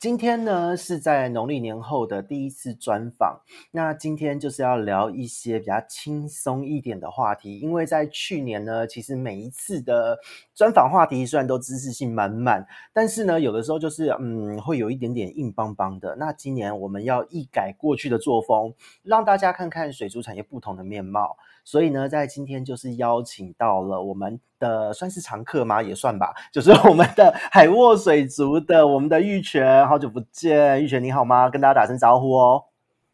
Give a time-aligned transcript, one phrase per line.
[0.00, 10.18] 今天呢，是在农历年后的第一次专访，那今天就是要聊一些比较轻松一点的话题，因为在去年呢，其实每一次的
[10.54, 16.16] 专访话题虽然都知识性满满，但是呢，有的时候就是嗯，会有一点点硬邦邦的。
[16.16, 21.36] 那今年我们要一改过去的作风，让大家看看水族产业不同的面貌。
[21.62, 25.82] 所以呢，在今天就是邀请到了我们的算是常客吗？
[25.82, 31.50] 也算吧， 就是我们的海沃水族的我们的玉泉，好久不见，玉泉你好吗？
[31.50, 32.66] 跟大家打声招呼哦。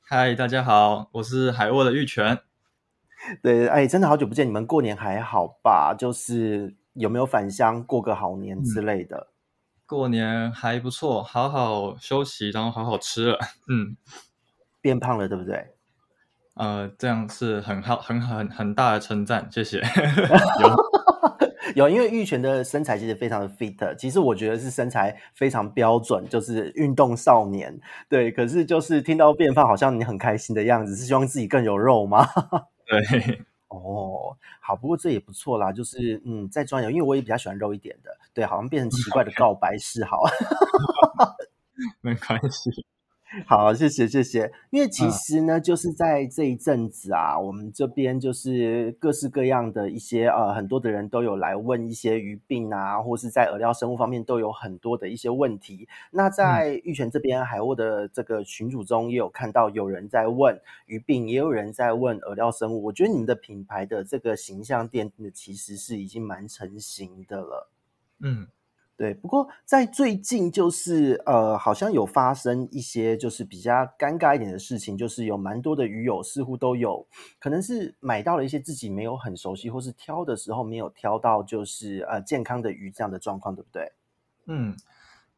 [0.03, 2.41] 嗨，大家好，我是海沃的玉泉。
[3.43, 5.95] 对，哎，真的好久不见，你们过年还好吧？
[5.99, 9.17] 就是有没有返乡过个好年之类的？
[9.17, 9.33] 嗯，
[9.87, 13.39] 过年还不错，好好休息，然后好好吃了。
[13.71, 13.97] 嗯，
[14.81, 15.73] 变胖了，对不对？
[16.55, 19.79] 呃，这样是很好、很很很大的称赞，谢谢。
[20.61, 20.77] 有，
[21.75, 27.79] 有，因为玉泉的身材其实非常的 fit，其实我觉得是身材非常标准，就是运动少年。
[28.09, 32.27] 对，可是就是听到变胖，好像你很开心的样子，是希望自己更有肉吗？
[32.87, 40.23] 对，哦，好，不过这也不错啦，就是嗯，在专业，因为我也比较喜欢肉一点的，对，好像变成奇怪的告白示好，
[42.01, 42.87] 没关系。
[43.45, 44.53] 好，谢谢谢谢。
[44.71, 55.89] 因为其实呢，就是在这一阵子啊，我们这边就是各式各样的一些呃，很多的人都有来问一些鱼病啊，或是在饵料生物方面都有很多的一些问题。
[56.13, 62.85] 那在玉泉这边海沃的这个群组中，也有看到有人在问鱼病，也有人在问饵料生物。
[62.85, 67.71] 我觉得你们的品牌的这个形象奠定的其实是已经蛮成型的了。
[68.21, 68.47] 嗯。
[68.99, 77.07] 对，不过在最近就是呃，好像有发生一些就是比较尴尬一点的事情，就是有蛮多的鱼友似乎都有
[77.39, 83.93] 可能是买到了一些自己没有很熟悉，或是挑的时候没有挑到就是呃健康的鱼这样的状况，对不对？
[84.47, 84.75] 嗯，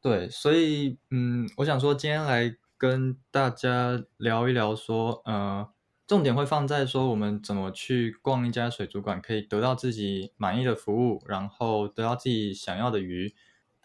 [0.01, 5.69] 对，所以嗯，我想说今天来跟大家聊一聊说，呃，
[6.07, 13.35] 重点会放在说我们怎么去逛一家水族馆，可以得到自己满意的服务，然后得到自己想要的鱼。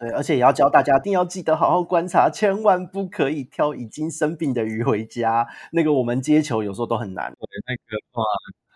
[0.04, 5.46] 对，而且也要教大家，一定要记得好好观察，千万不可以挑已经生病的鱼回家。
[5.72, 7.32] 那个我们接球有时候都很难。
[7.32, 8.22] 对，那个话，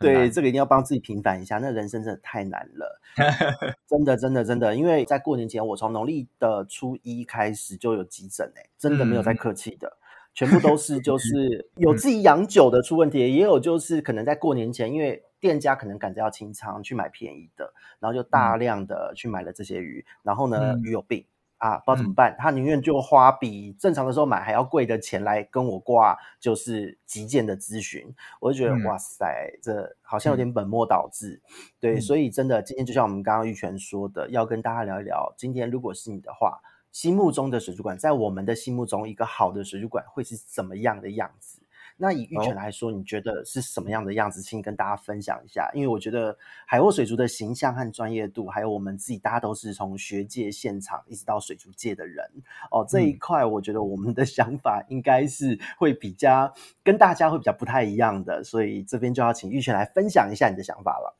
[0.00, 1.58] 对，这个一定要帮自己平反一下。
[1.58, 3.00] 那人生真的太难了，
[3.86, 4.74] 真的，真的，真的。
[4.74, 9.88] 因为在过年前，我从农历的初一开始就有急诊，哎，真的没有在客气的。
[9.88, 10.07] 嗯
[10.38, 21.24] 全部都是，就是有自己养久的出问题，也有就是可能在过年前，因为店家可能赶着要清仓去买便宜的，然后就大量的去买了这些鱼，然后呢，鱼有病
[21.56, 29.26] 啊，不知道怎么办，他宁愿就花比正常的时候买还要贵的钱来跟我挂，就是急件的咨询，我就觉得哇塞，
[29.60, 31.42] 这好像有点本末倒置，
[31.80, 36.60] 对，所以真的今天就像我们刚刚玉泉说的，要跟大家聊一聊，今天如果是你的话。
[36.92, 41.60] 心目中的水族馆，在我们的心目中，一个好的水族馆会是怎么样的样子？
[42.00, 44.40] 那以玉泉来说，你觉得是什么样的样子？
[44.40, 45.68] 请跟大家分享一下。
[45.74, 52.24] 因为我觉得海沃水族的形象和专业度，还有我们自己，大家都是从学界现场一直到水族界的人
[52.70, 61.16] 哦，这一块我觉得我们的想法应该是会比较跟大家会比较不太一样的，所以这边就要请玉泉来分享一下你的想法了。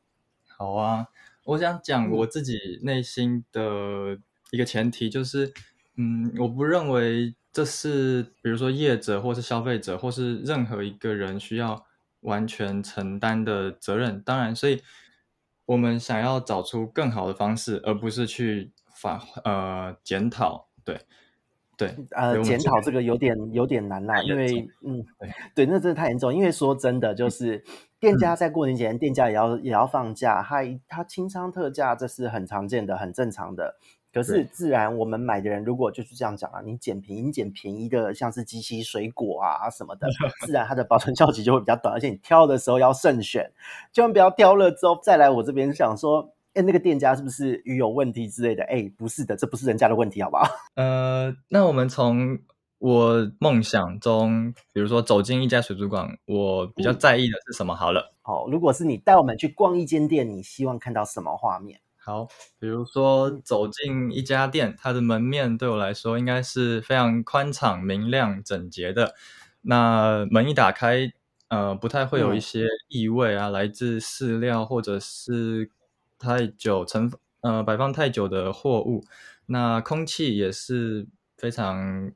[0.46, 1.08] 好啊，
[1.42, 4.18] 我想讲我自己内心的。
[4.50, 5.52] 一个前提就是，
[5.96, 11.84] 嗯，我不认为这是比如说业者或是消费者或是任何一个人需要
[12.20, 14.22] 完全承担的责任。
[14.22, 14.80] 当然，所以
[15.66, 20.68] 我们想要找出更好的方式，而不是去反呃检讨。
[20.84, 20.98] 对，
[21.76, 25.04] 对，呃，检讨这个有点有点难啦，因为嗯，
[25.54, 26.34] 对，那真的太严重。
[26.34, 27.62] 因为说真的，就是
[28.00, 33.76] 店家在过年前，嗯、店家也要也要放假，他他清仓特价，这是很常见的、很正常的。
[34.12, 40.08] 可是自然，我们买的人如果就是这样讲啊，你捡便宜，你捡便宜的，像是即期水果啊什么的，
[40.46, 43.52] 自然它的保存效期就会比较短，而且你挑的时候要慎选，
[43.92, 48.64] 千万不要挑了之后再来我这边想说，哎，那个店家是不是鱼有问题之类的？
[48.64, 50.48] 哎，不是的，这不是人家的问题，好不好？
[50.74, 52.38] 呃，那我们从
[52.78, 57.74] 我梦想中，比如说走进一家水族馆，我比较在意的是什么？
[57.74, 61.78] 好了，好、哦，如果是你带我们去逛一间店，你希望看到什么画面？
[62.08, 62.26] 好，
[62.58, 69.14] 比如说走进一家店，它的门面对我来说应该是非常宽敞、明亮、整洁的。
[69.60, 71.12] 那门一打开，
[71.48, 75.70] 呃，不太会有一些异味啊，嗯、来自饲料或者是
[76.18, 77.12] 太久，存
[77.42, 79.04] 呃摆放太久的货物。
[79.44, 81.06] 那空气也是
[81.36, 82.10] 非常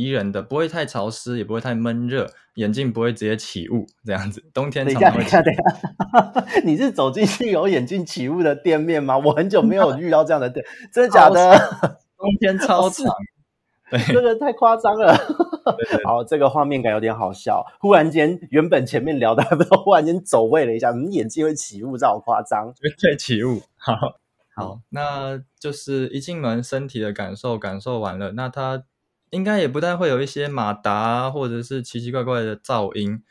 [0.00, 4.42] 宜人的，不会太潮湿，也不会太闷热，眼镜不会直接起雾这样子。
[4.54, 5.28] 冬天常常会起雾。
[5.28, 9.18] 等一下，等一下， 你是走进去有眼镜起雾的店面吗？
[9.18, 11.58] 我很久没有遇到这样的店，真的假的？
[12.16, 13.06] 冬天超长。
[14.08, 15.14] 这个太夸张了，
[16.04, 17.62] 好，这个画面感有点好笑。
[17.78, 22.72] 忽然间，原本前面聊的还不知道，忽然间走位了一下，你眼镜会起雾，这好夸张。
[23.02, 23.60] 对，起雾。
[23.76, 23.94] 好，
[24.56, 28.84] 好，那就是一进门，身体的感受感受完了，那它
[29.32, 33.22] 应该也不太会有一些马达或者是奇奇怪怪的噪音。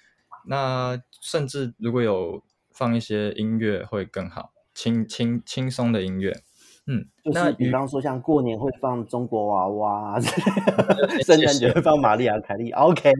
[0.47, 2.41] 那甚至如果有
[2.73, 6.41] 放一些音乐会更好，轻轻轻松的音乐。
[6.87, 10.19] 嗯，就是比方说像过年会放中国娃娃，
[11.23, 12.71] 圣诞节会放玛丽亚凯莉。
[12.71, 13.11] OK，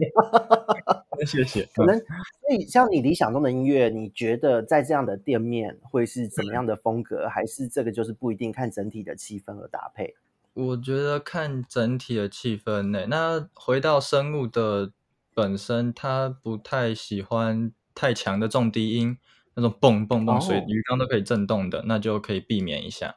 [1.24, 1.64] 谢谢。
[1.72, 7.28] 可能所以像你理想中的音乐，你觉得在这样的店面会是怎么样的风格？
[7.28, 10.16] 还是这个就是不一定看整体的气氛而搭配？
[10.54, 13.06] 我觉得看整体的气氛呢。
[13.08, 14.92] 那回到生物的
[15.34, 19.16] 本身，它不太喜欢太强的重低音，
[19.54, 23.16] 那种蹦蹦蹦水鱼缸都可以震动的，那就可以避免一下。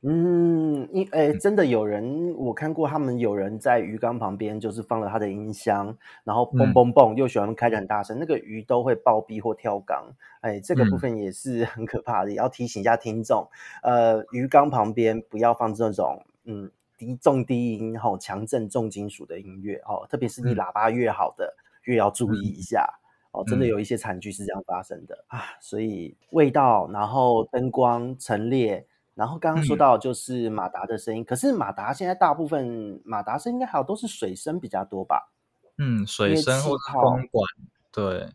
[0.00, 10.14] 嗯，因哎，真的有人我看过，他们有人在鱼缸旁边就是放了他的音箱，然后嘣嘣嘣，又喜欢开的很大声，嗯、那个鱼都会暴毙或跳缸。
[10.40, 13.50] 哎，这个部分也是很可怕的，要提醒一下听众。
[13.82, 22.92] 呃，鱼缸旁边不要放这种嗯低重低音吼强震重金属的音乐哦，特别是你喇叭越好的、嗯、越要注意一下
[23.30, 23.44] 哦。
[23.46, 28.84] 真的有一些惨剧是这样发生的、嗯、啊，所以味道，然后灯光陈列。
[29.14, 35.32] 然后刚刚说到就是马达的声音，嗯、可是马达现在大部分马达声应该还有都是水声比较多吧？
[35.76, 37.44] 嗯，水声或风管，
[37.92, 38.28] 对，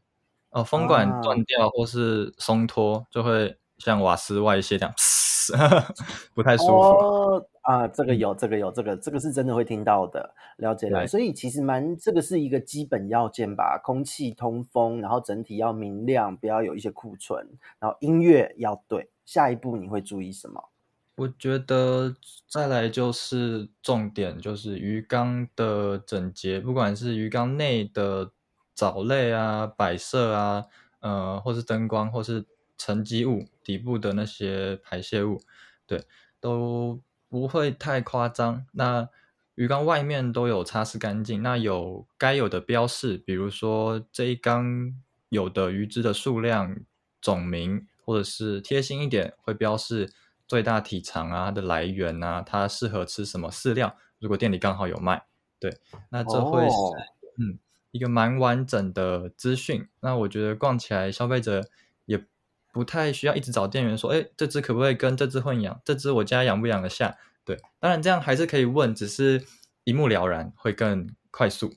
[0.49, 4.93] 哦，风管断掉或是松脱，啊、就会像瓦斯外泄这样，
[6.33, 6.73] 不太舒服。
[6.73, 10.99] 哦、啊，这个有，这个有，这个这个是真的会听到的，了解了。
[11.01, 17.45] 对所以其实蛮这个是一个基本要件吧，空气通风，然后整体要明亮，不要有一些库存，
[17.79, 19.09] 然后音乐要对。
[19.25, 20.69] 下一步你会注意什么？
[21.15, 22.13] 我觉得
[22.47, 28.31] 再来就是重点，就是鱼缸的整洁，不管是鱼缸内的
[28.73, 30.65] 藻类啊、摆设啊，
[30.99, 32.45] 呃，或是灯光，或是
[32.77, 35.41] 沉积物底部的那些排泄物，
[35.85, 36.03] 对，
[36.39, 38.65] 都不会太夸张。
[38.73, 39.09] 那
[39.55, 44.93] 鱼缸外面都有擦拭干净，那有该有的标示，比如说这一缸
[45.29, 46.77] 有的鱼只的数量、
[47.21, 50.11] 种名，或者是贴心一点会标示。
[50.45, 53.95] 最大体长啊，它的来源啊，它适合吃什么饲料？
[54.19, 55.25] 如果店里刚好有卖，
[55.57, 55.77] 对，
[56.09, 56.95] 那这会是、oh.
[57.39, 57.57] 嗯
[57.91, 59.87] 一个蛮完整的资讯。
[60.01, 61.63] 那我觉得逛起来，消费者也
[62.73, 65.79] 不太需要一直找店员说，哎，这只可不可以跟这只混养？
[65.85, 67.15] 这只我家养不养得下？
[67.45, 69.45] 对，当然这样还是可以问，只是
[69.83, 71.73] 一目了然，会更快速。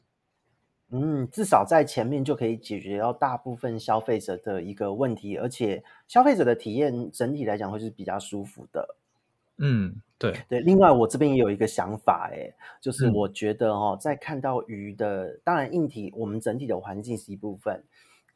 [0.90, 8.96] 嗯，至少在前面就可以解决到大部分消费者的一个问题，而且消费者的体验整体来讲会是比较舒服的。
[9.58, 10.60] 嗯，对对。
[10.60, 17.82] 另外，我这边也有一个想法，哎，就是我觉得哦，在看到鱼的，嗯、当然硬体我们整体的环境是一部分，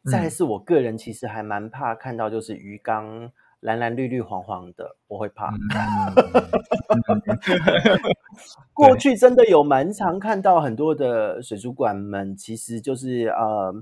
[0.04, 3.32] 再来是我个人其实还蛮怕看到就是鱼缸。
[3.60, 5.52] 蓝蓝绿绿黄黄的，我会怕。
[8.72, 13.74] 过去真的有蛮常看到很多的水族馆们，其实就是呃，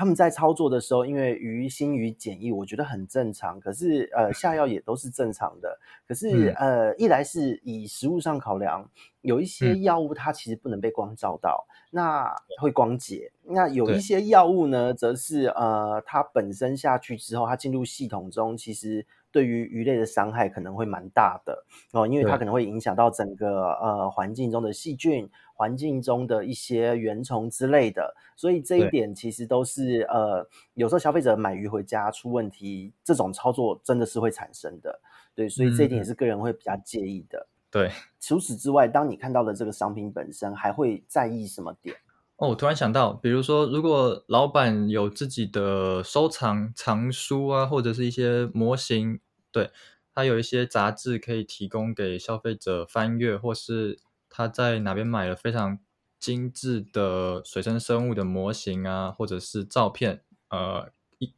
[0.00, 3.60] 他们在操作的时候，因为鱼腥鱼检疫，我觉得很正常。
[3.60, 5.78] 可是呃，下药也都是正常的。
[6.08, 8.88] 可是呃，一来是以食物上考量，
[9.20, 13.30] 有一些药物它其实不能被光照到，那会光解。
[13.42, 19.06] 那有一些药物呢，则是呃，它本身下去之后，它进入系统中，其实。
[19.32, 34.98] 对于鱼类的伤害可能会蛮大的哦，因为它可能会影响到整个呃环境中的细菌、环境中的一些原虫之类的，所以这一点其实都是呃，有时候消费者买鱼回家出问题，这种操作真的是会产生的。
[35.34, 37.46] 对，所以这一点也是个人会比较介意的。
[37.70, 41.94] 对，除此之外，当你看到的这个商品本身，还会在意什么点？
[42.36, 49.20] 哦，我突然想到，比如说，如果老板有自己的收藏藏书啊，或者是一些模型，
[49.52, 49.70] 对，
[50.14, 53.98] 他有一些杂志可以提供给消费者翻阅，或是
[54.30, 55.78] 他在哪边买了非常
[56.18, 61.34] 精致的水生生物的模型啊，或者是照片，呃，一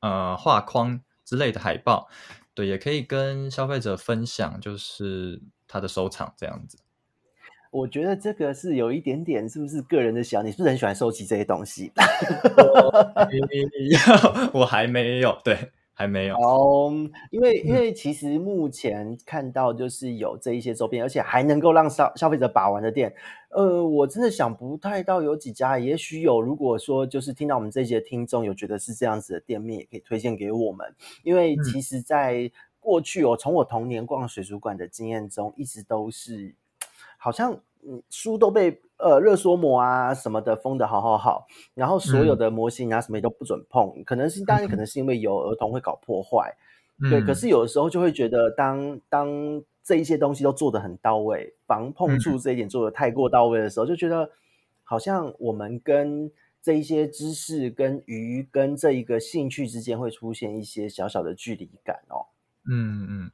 [0.00, 2.08] 呃画框之类的海报，
[2.52, 6.78] 对，也可以跟消费者分享，就是他的收藏这样子。
[7.70, 10.46] 我觉得这个是有一点点，是不是个人的想？
[10.46, 11.90] 你是不是很喜欢收集这些东西？
[12.56, 13.04] 我，
[14.60, 16.92] 我还没有，对，还没有哦，
[17.30, 23.14] 因为因为其实目前看到就是有这一些周边，而且还能够让消消费者把玩的店，
[23.50, 26.42] 呃，我真的想不太到有几家，也许有。
[26.42, 30.92] 如果说就是听到我们这些听众有觉得是这样子的店面，也可以推荐给我们。
[31.22, 36.54] 因为其实，在过去我从我童年逛水族馆的经验中，一直都是
[37.16, 37.60] 好像。
[37.86, 46.56] 嗯，书都被呃热缩膜啊什么的封的好好好，然后所有的模型啊什么也都不准碰，嗯、可能是当然可能是因为有儿童会搞破坏，
[47.02, 47.20] 嗯、对。
[47.20, 54.30] 可是有的时候就会觉得当，当当这一些东西都做得很到位，防碰触这一点做得太过到位的时候，嗯、就觉得
[54.82, 62.24] 好像我们跟这一些知识、跟鱼、跟这一个兴趣之间会出现一些小小的距离感哦。
[62.66, 63.30] 嗯嗯，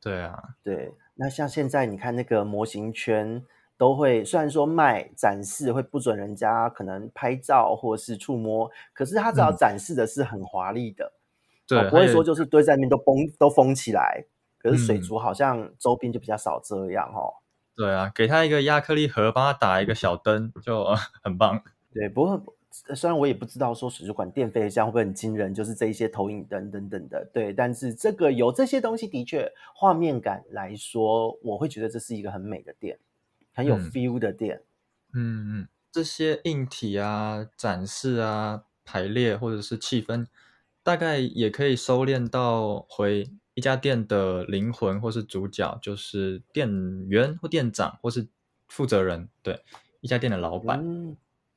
[0.00, 0.94] 对啊，对。
[1.16, 3.44] 那像现在你看那个模型圈。
[3.80, 11.10] 都会，虽然说卖展示会不准人家可能拍照或是触摸，可是他只要展示的是很华丽的，
[11.66, 14.26] 对、不会说就是堆在那边都封都封起来。
[14.58, 17.40] 可是水族好像周边就比较少这样哦。
[17.74, 20.84] 对啊，给他一个亚克力盒，帮他打一个小灯，就
[21.24, 21.62] 很棒。
[21.94, 22.54] 对，不过
[22.94, 32.98] 虽然我也不知道说水族馆电费这样会不会很惊人，就是这一些投影灯等等的，对，但是这个有这些东西的确画面感来说，我会觉得这是一个很美的店。
[33.60, 34.62] 很有 feel 的店，
[35.12, 40.26] 嗯嗯，这些硬体啊、展示啊、排列或者是气氛，
[40.82, 46.68] 大概也可以收敛到回一家店的灵魂或是主角，就是店
[47.08, 48.28] 员或店长或是
[48.68, 49.60] 负责人，对，
[50.00, 50.80] 一家店的老板。
[50.80, 51.16] 嗯，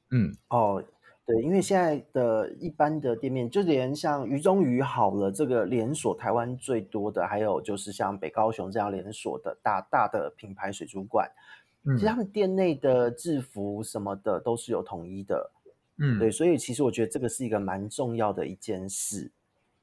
[0.09, 0.83] 嗯哦，
[1.25, 11.31] 对，因为现在的一般的店面，就连像鱼中鱼好了，这个连锁台湾最多的，还有就是像北高雄这样连锁的大大的品牌水族馆。
[11.85, 15.51] 其实他们店内的制服什么的都是有统一的，
[15.97, 19.29] 嗯，对，所以其实我觉得这个是一个蛮重要的一件事，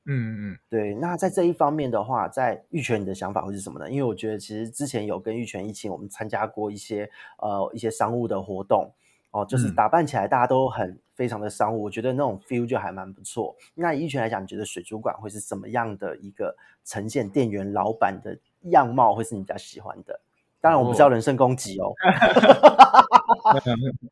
[0.07, 0.95] 嗯嗯，对。
[0.95, 3.90] 那在这一方面的话，在玉泉你的想法会是什么呢？
[3.90, 8.90] 因为我觉得其实之前有跟玉泉一起，我们参加过一些呃一些商务的活动
[9.33, 13.54] 哦，就是打扮起来大家都很非常的商务，我觉得那种 feel 就还蛮不错。
[13.75, 17.28] 那以玉泉来讲，你觉得水族馆会是什么样的一个呈现？
[17.28, 18.37] 店员老板的
[18.71, 20.19] 样貌会是你比较喜欢的？
[20.61, 21.93] 当然，我不是要人身攻击哦。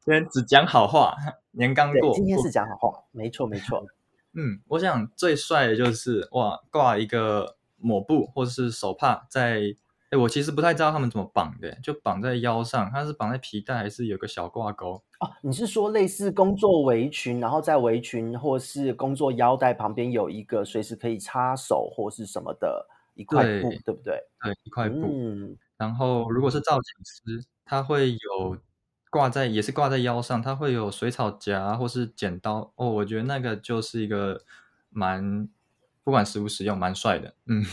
[0.04, 1.14] 今天只讲好话，
[1.52, 2.14] 年刚过。
[2.14, 3.84] 今天是讲好话，没错没错。
[4.32, 9.76] 嗯，我想最帅的就是哇，挂一个抹布或者是手帕在。
[10.10, 15.02] 哎，我其实不太知道他们怎么绑的，就绑在腰上，它是绑在皮带还是有个小挂钩？
[15.20, 24.18] 哦，你是说类似工作围裙，然后在围裙或是工作腰带旁边有一个随时可以插手或是什么的一块布，对，对不对？
[24.42, 24.96] 对，一块布。
[25.12, 25.58] 嗯。
[25.78, 28.58] 然后，如果是造型师，他会有
[29.10, 32.90] 挂在，也是挂在腰上，他会有水草夹或是剪刀哦。
[32.90, 34.44] 我觉得那个就是一个
[34.90, 35.48] 蛮，
[36.04, 37.34] 不管实不实用，蛮帅的。
[37.46, 37.64] 嗯。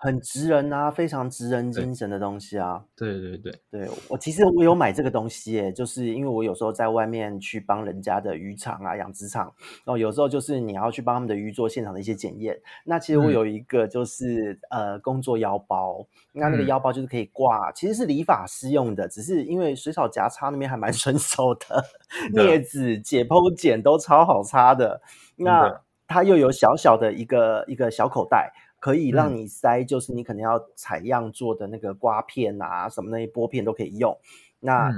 [0.00, 2.80] 很直人啊，非常直人精神的东西啊！
[2.96, 9.52] 对对对对，我其实我有买这个东西耶，就是因为我有时候在外面去帮人家的渔场啊、养殖场，
[9.84, 12.56] 然后有时候就是你要去帮他们的鱼做现场的一些检验。
[12.84, 21.84] 那其实我有一个就是、嗯、呃工作腰包，那那个腰包就是可以挂，嗯、其实是理发师用的，只是因为水草夹叉那边还蛮 顺手的，
[22.32, 25.02] 镊子、解剖剪都超好插的。
[25.34, 28.52] 那它又有小小的一个一个小口袋。
[28.80, 34.16] 可以让你塞，就是你可能要采样做的那个刮片啊，嗯、什么那些玻片都可以用。
[34.60, 34.92] 那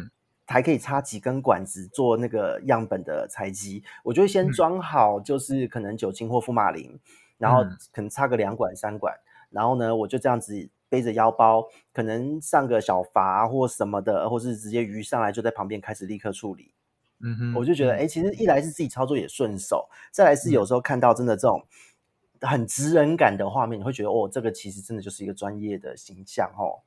[0.47, 3.83] 还可以插几根管子做那个样本的采集。
[4.03, 7.01] 我就会先装好，就是可能酒精或福马林，嗯、
[7.39, 9.15] 然后可能插个两管三管，
[9.51, 16.75] 然后呢，我就这样子背着腰包，可能上个小筏或什么的，或是直接鱼上来就在旁边开始立刻处理。
[17.23, 21.65] 嗯哼，我就觉得，哎、欸，其实一来是自己操作也顺手，再来是有时候看到真的这种。
[22.43, 26.83] 很直人感的画面，你会觉得哦，这个其实真的就是一个专业的形象哦。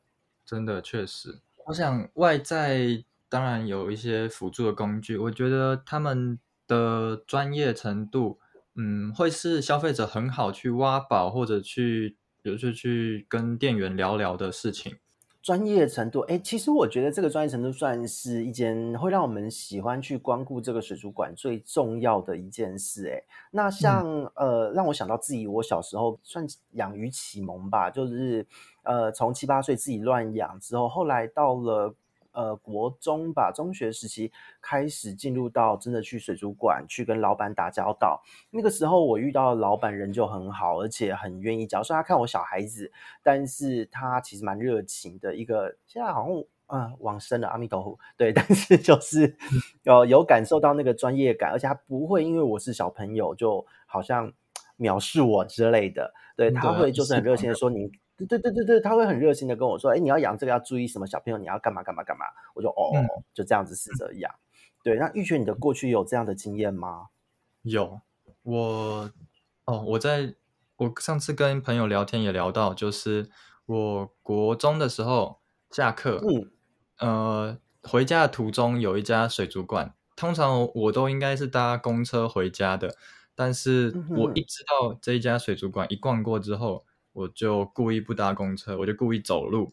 [0.46, 1.42] 真的，确实。
[1.66, 8.40] 我想外在当然有一些辅助的工具，我觉得他们的专业程度，
[8.76, 14.98] 嗯，会是消费者很好去挖宝或者去，比如说去跟店员聊聊的事情。
[15.44, 23.10] 专业程度，哎，其实我觉得这个专业程度算是一件会让我们喜欢去光顾这个水族馆最重要的一件事。
[23.10, 23.22] 哎，
[23.52, 28.48] 那像、嗯、呃，让我想到自己，我小时候算养鱼启蒙吧，就是
[28.84, 31.94] 呃，从七八岁自己乱养之后，后来到了。
[32.34, 38.22] 呃，国中吧，中学时期开始进入到真的去水族馆去跟老板打交道。
[38.50, 41.82] 那个时候我遇到的老板人就很好，而且很愿意教。
[41.84, 45.76] 虽然他看我小孩子，但是他其实蛮热情的一个。
[45.86, 48.00] 现在好像啊、呃、往生了，阿弥陀佛。
[48.18, 49.36] 对， 但是就是
[49.84, 54.34] 有有感受到那个专业感，而且他不会因为我是小朋友就好像
[54.80, 56.12] 藐视我之类的。
[56.36, 61.08] 对，他会就是很热情的说你，对对对对对，他会很热心的跟我说，哎，你要养这个要注意什么？
[61.08, 62.26] 小朋友你要干嘛干嘛干嘛？
[62.54, 64.32] 我就哦，嗯、就这样子试着养。
[64.84, 67.08] 对，那玉泉，你的过去有这样的经验吗？
[67.64, 68.02] 有，
[68.44, 69.10] 我
[69.66, 70.36] 哦，我在
[70.76, 73.30] 我上次跟朋友聊天也聊到，就是
[73.66, 75.40] 我国中的时候
[75.72, 76.52] 下课，嗯，
[77.00, 82.96] 呃，回家的途中有一家水族馆，通常我都应该是搭公车回家的，
[83.34, 89.72] 但是我一知道这一家水族馆一逛过之后，我就故意不搭公车，我就故意走路，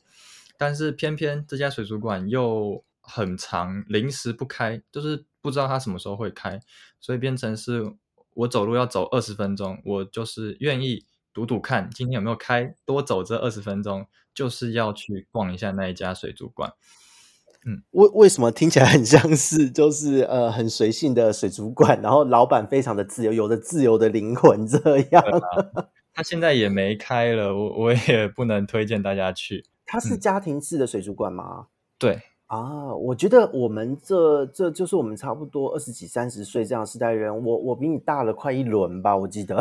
[0.57, 6.61] 但是偏偏这家水族馆又很长，临时不开，就是不知道它什么时候会开，
[7.01, 7.95] 所以变成是
[8.35, 16.75] 我走路要走二十分钟，我就是愿意赌赌看今天有没有开，多走这二十分钟，就是要去逛一下那一家水族馆。
[17.67, 25.23] 嗯，为为什么听起来很像是就是呃很随性的水族馆，然后老板非常的自由，有着自由的灵魂这样。
[26.13, 29.65] 他现在也没开了，我我也不能推荐大家去。
[29.87, 31.45] 它是家庭式的水族馆吗？
[31.61, 31.67] 嗯，
[31.99, 32.23] 对。
[32.47, 39.57] 啊，我觉得我们这这就是我们差不多二十几、三十岁这样的世代人，我我比你大了快一轮吧，我记得，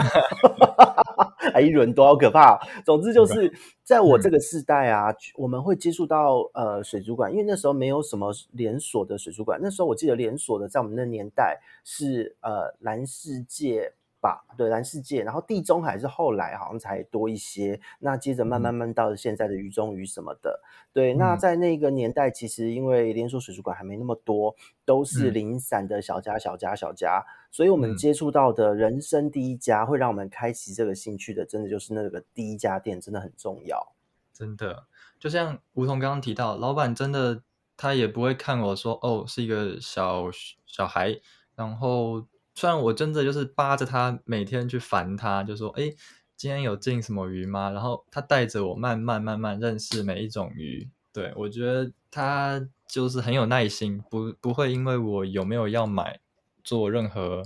[1.53, 2.60] 哎一轮多好可怕。
[2.84, 3.53] 总之就是
[3.84, 13.94] 在我这个世代啊，嗯、我们会接触到呃水族馆，因为那时候没有什么连锁的水族馆，那时候我记得连锁的在我们那年代是呃蓝世界。
[14.21, 20.61] 吧，对，蓝世界，然后地中海是后来好像才多一些，那接着慢慢慢到了现在的鱼中鱼什么的，
[20.91, 33.93] 对，那在那个年代，其实因为连锁水族馆还没那么多，都是零散的小家小家小家，所以我们接触到的人生第一家会让我们开启这个兴趣的，真的就是那个第一家店，真的很重要。
[34.33, 34.85] 真的，
[35.17, 37.41] 就像吴桐刚刚提到，老板真的
[37.77, 40.25] 他也不会看我说哦是一个小
[40.65, 41.19] 小孩，
[41.55, 42.25] 然后。
[42.59, 45.89] 虽然我真的就是扒着他，每天去烦他，就说：“哎，
[46.35, 50.89] 今天有进什么鱼吗？”然后他带着我慢慢慢慢认识每一种鱼。
[51.13, 56.19] 对，我觉得他就是很有耐心，不不会因为我有没有要买
[56.61, 57.43] 做任何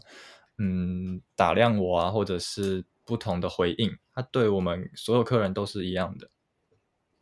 [0.57, 3.95] 嗯打量我啊，或者是不同的回应。
[4.15, 6.27] 他对我们所有客人都是一样的。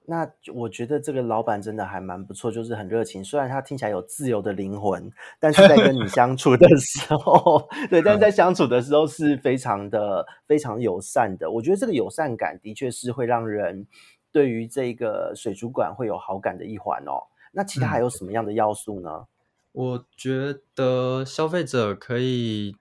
[0.05, 3.23] 那我觉得这个老板真的还蛮不错，就是很热情。
[3.23, 5.09] 虽然他听起来有自由的灵魂，
[5.39, 11.49] 但是在跟你相处的时候， 对，但是在相处的时候是非常的非常友善的。
[11.49, 13.85] 我觉得这个友善感的确是会让人
[14.31, 17.21] 对于这个水族馆会有好感的一环哦。
[17.53, 19.09] 那其他还有什么样的要素呢？
[19.13, 19.27] 嗯，
[19.73, 22.75] 我觉得消费者可以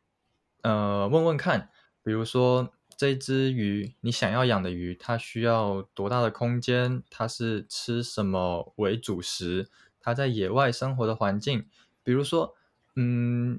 [0.62, 1.68] 呃问问看，
[2.02, 2.70] 比如说。
[3.00, 7.02] 这只鱼，你想要养的鱼，它需要多大的空间？
[7.08, 9.70] 它是吃什么为主食？
[9.98, 11.64] 它在野外生活的环境，
[12.02, 12.54] 比如说，
[12.96, 13.58] 嗯，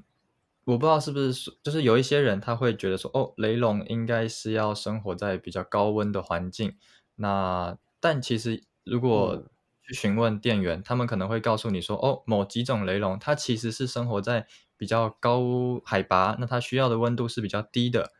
[0.62, 6.76] 我不知道是不是，就是有一些人他会觉得说，哦，雷龙应该是要生活在比较高温的环境。
[7.16, 9.42] 那但其实如果
[9.82, 18.12] 去询问店员，嗯，他们可能会告诉你说，哦，某几种雷龙它其实是生活在比较高海拔，那它需要的温度是比较低的。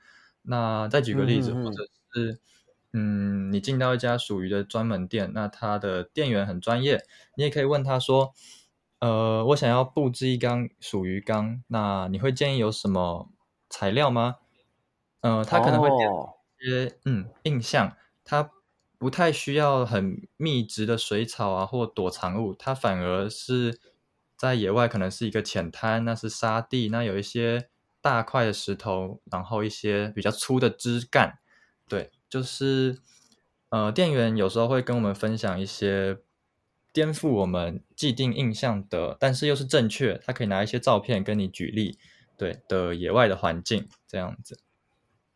[0.43, 2.41] 那再举个例子，嗯嗯嗯，或者是，
[2.93, 7.05] 嗯，你进到一家属于的专门店，那他的店员很专业，
[7.37, 8.35] 你也可以问他说，
[9.01, 13.31] 呃，我想要布置一缸属于缸，那你会建议有什么
[13.71, 14.37] 材料吗？
[15.23, 15.97] 呃，他可能会给
[16.67, 18.51] 一些，哦，嗯，印象，他
[18.99, 23.81] 不太需要很密集的水草啊或躲藏物，他反而是
[24.37, 27.71] 在野外可能是一个浅滩，那是沙地，那有一些。
[28.03, 31.39] 大块的石头，然后一些比较粗的枝干，
[31.89, 32.99] 对，就是
[33.71, 36.19] 呃，店员有时候会跟我们分享一些
[36.93, 41.97] 颠覆我们既定印象的，但是又是正确，他可以拿一些照片跟你举例，
[42.37, 44.61] 对的野外的环境这样子。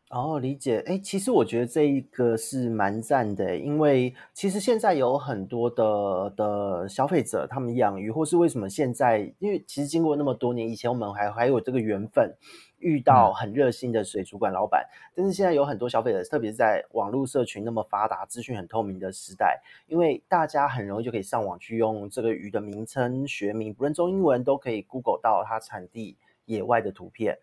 [0.09, 0.81] 哦，理解。
[0.85, 12.33] 哎，其实我觉得这一个是蛮赞的，因为其实现在有很多的的消费者，他们养鱼，或是为什么现在，因为其实经过那么多年，以前我们还还有这个缘分
[12.79, 26.15] 遇到很热心的水族馆老板，嗯，但是现在有很多消费者，特别是在网络社群那么发达、资讯很透明的时代，因为大家很容易就可以上网去用这个鱼的名称、学名，不论中英文都可以 Google 到它产地
[26.45, 27.39] 野外的图片。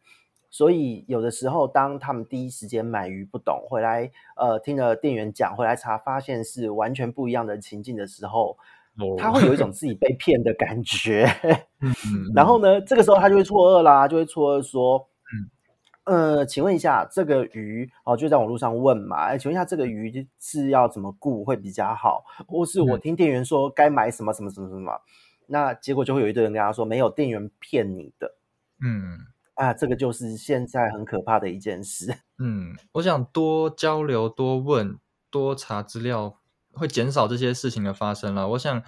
[0.54, 8.56] 所以有的时候，当他们第一时间买鱼不懂，回来呃听了店员讲，回来查发现是完全不一样的情境的时候，
[9.18, 11.26] 他会有一种自己被骗的感觉。
[12.36, 15.04] 然后呢，这个时候他就会错愕啦，就会错愕说，
[16.04, 17.90] 呃，请问一下这个鱼？
[18.04, 24.92] 哦，就在网络上问嘛，哎，请问一下这个鱼是要怎么顾会比较好，或是我听店员说该买什么什么什么什么，
[25.48, 28.36] 那结果就会有一堆人跟他说，没有，店员骗你的，
[28.80, 29.33] 嗯。
[29.54, 32.14] 啊，这个就是现在很可怕的一件事。
[32.38, 34.98] 嗯，我想多交流、多问、
[35.30, 36.38] 多查资料，
[36.72, 38.48] 会减少这些事情的发生了。
[38.48, 38.82] 我想，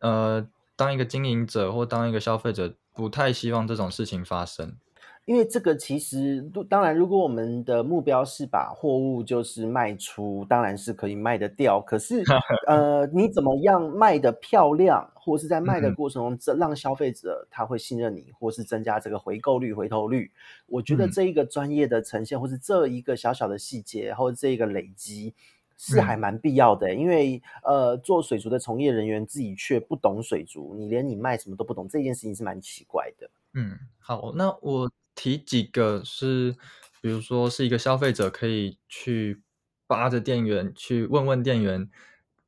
[0.00, 0.46] 呃，
[0.76, 4.76] 当一个经营者或当一个消费者，不太希望这种事情发生。
[5.24, 11.80] 因为这个其实，当然，如果我们的目标是把货物就是卖出，当然是可以卖得掉。
[11.80, 12.24] 可是，
[12.66, 20.32] 呃，你怎么样卖得漂亮，或是在卖的过程中，这让消费者他会信任你，或是增加这个回购率、回头率？
[20.66, 25.34] 我觉得这一个专业的呈现，或是这一个小小的细节，或者这一个累积，
[25.76, 26.92] 是还蛮必要的。
[26.92, 33.30] 因为，呃，做水族的从业人员自己却不懂水族，你连你卖什么都不懂，这件事情是蛮奇怪的。
[33.54, 34.90] 嗯，好，那我。
[35.14, 36.56] 提几个是，
[37.00, 39.42] 比如说是一个消费者可以去
[39.86, 41.90] 扒着店员去问问店员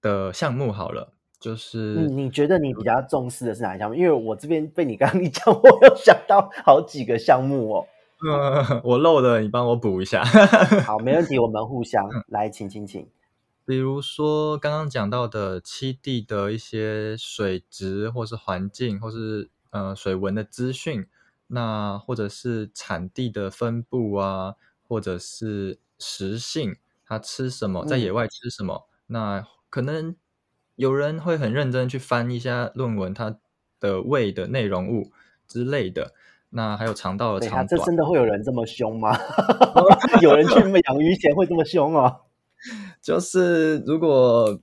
[0.00, 3.94] 的项目好了，就是、嗯、你觉得你比较重视的是哪一项目？
[3.94, 7.86] 因为我这边被你刚刚 一讲，我有想到好几个项目哦。
[8.26, 10.24] 嗯， 我漏了，你帮我补一下。
[10.86, 13.06] 好，没问题，我们互相来，请请请。
[13.66, 21.06] 比如说刚刚讲到的七地的一些水质，或是环境，或是呃水文的资讯。
[21.48, 24.54] 那或者是产地的分布啊，
[24.88, 26.76] 或者是食性，
[27.06, 28.88] 它吃什么，在野外吃什么？
[28.88, 30.16] 嗯、那可能
[30.76, 33.38] 有人会很认真去翻一下论文，它
[33.78, 35.12] 的胃的内容物
[35.46, 36.14] 之类的。
[36.50, 39.16] 那还有肠道的长短，这真的会有人这么凶吗？
[40.22, 42.22] 有人去养鱼前会这么凶哦？
[43.02, 44.58] 就是如果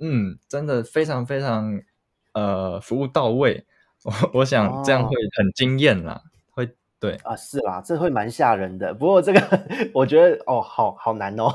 [0.00, 1.80] 嗯，真的非常非常
[2.32, 3.66] 呃服务到位。
[4.06, 8.94] 我 我想这样会很惊艳啦，哦、会对啊，是啦，这会蛮吓人的。
[8.94, 9.40] 不过这个
[9.92, 11.52] 我觉得哦，好好难哦。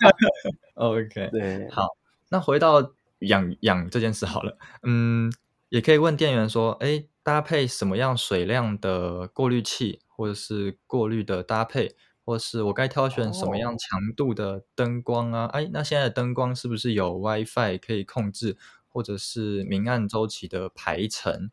[0.76, 1.96] OK，对，好，
[2.28, 5.32] 那回到养养这件事好了，嗯，
[5.70, 15.46] 也可以问店员说，哎，搭配什么样水量的过滤器，或者是过滤的搭配，或是我该挑选什么样强度的灯光啊？
[15.46, 21.50] 哎、哦，那现在的灯光是不是有 WiFi 可以控制，或者是明暗周期的排程？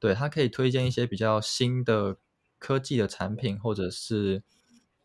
[0.00, 2.18] 对，它可以推荐一些比较新的
[2.58, 4.42] 科技的产品，或者是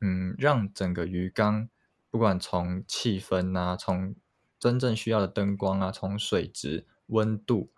[0.02, 1.70] 嗯，让整个鱼缸
[2.12, 4.16] 不管从气氛啊，从
[4.60, 7.72] 真正需要的灯光啊，从水质、温度，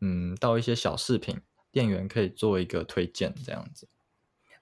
[0.00, 1.40] 嗯，到一些小饰品，
[1.70, 3.88] 店员可以做一个推荐，这样子。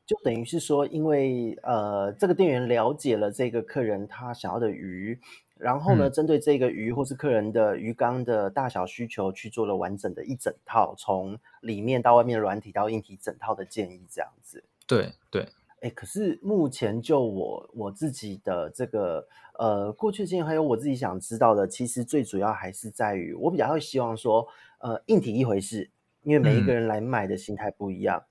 [0.05, 5.21] 就等于是说，因为呃，这个店员了解了这个客人他想要的鱼。
[5.59, 14.63] 然后呢，针对这个鱼或是客人的鱼缸的大小需求，去做了完整的一整套，从里面到外面软体到硬体整套的建议，这样子。
[14.87, 15.49] 对对，
[15.81, 19.27] 哎，可是目前就我我自己的这个
[19.59, 24.47] 呃过去的经验，还有我自己想知道的，其实最主要还是在于，我比较会希望说，
[24.79, 25.91] 呃，硬体一回事，
[26.23, 28.19] 因为每一个人来买的心态不一样。
[28.19, 28.27] 嗯、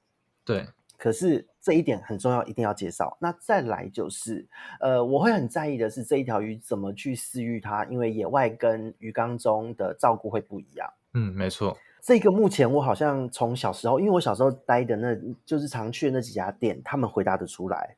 [0.45, 0.65] 对。
[0.97, 3.17] 可是这一点很重要，一定要介绍。
[3.19, 4.45] 那再来就是，
[4.79, 10.87] 呃，我会很在意的是这一条鱼怎么去饲育它，因为野外跟鱼缸中的照顾会不一样。
[11.15, 11.75] 嗯，没错。
[11.99, 17.95] 这个目前我好像从小时候，因为我小时候待的那，就是常去的那几家店，他们回答得出来。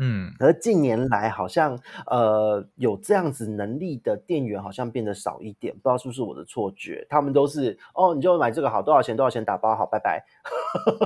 [0.00, 7.04] 嗯，而近年来好像呃有这样子能力的店员好像变得少一点，不知道是不是我的错觉？
[7.10, 9.16] 他们都是哦，你就买这个好，多少钱？
[9.16, 9.44] 多少钱？
[9.44, 10.24] 打包好，拜拜。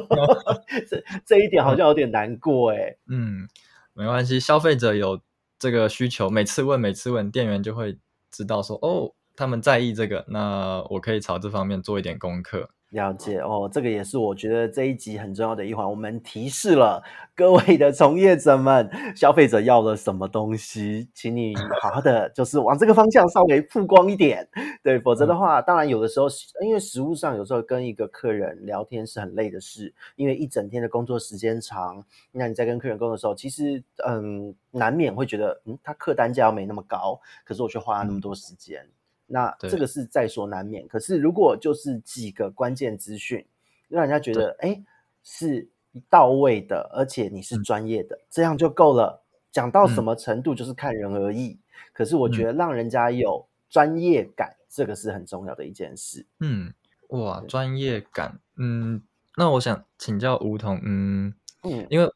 [0.88, 2.96] 这这一点好像有点难过哎。
[3.09, 3.48] 嗯，
[3.94, 5.20] 没关系，消费者有
[5.59, 7.98] 这个需求，每次问每次问，店员就会
[8.31, 12.68] 知道说哦，他们在意这个，那我可以朝这方面做一点功课。
[12.92, 15.88] 了解哦，这个也是我觉得这一集很重要的一环。
[15.88, 17.02] 我们提示了
[17.35, 24.46] 各位的从业者们，消费者要了什么东西，请你好好的 就是往这个方向稍微曝光一点。
[24.83, 26.26] 对，否则的话，嗯、当然有的时候，
[26.61, 38.83] 因为实物上有时候跟一个客人聊天是很累的事，因为一整天的工作时间长，那你在跟客人沟通的时候，其实嗯，难免会觉得，嗯，他客单价又没那么高，可是我却花了那么多时间。
[38.83, 38.92] 嗯
[39.33, 43.47] 那这个是在所难免，可是如果就是几个关键资讯，
[43.88, 44.85] 让人家觉得哎
[45.23, 45.71] 是
[46.11, 49.23] 到位的，而且你是专业的，这样就够了。
[49.51, 51.59] 讲到什么程度就是看人而异，
[51.95, 56.27] 可是我觉得让人家有专业感，这个是很重要的一件事。
[56.40, 56.75] 嗯，
[57.09, 59.03] 哇，专业感，嗯，
[59.38, 62.07] 那我想请教梧桐，嗯嗯，因为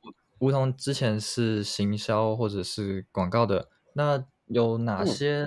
[0.41, 5.47] 梧桐之前是行销或者是广告的，那有哪些？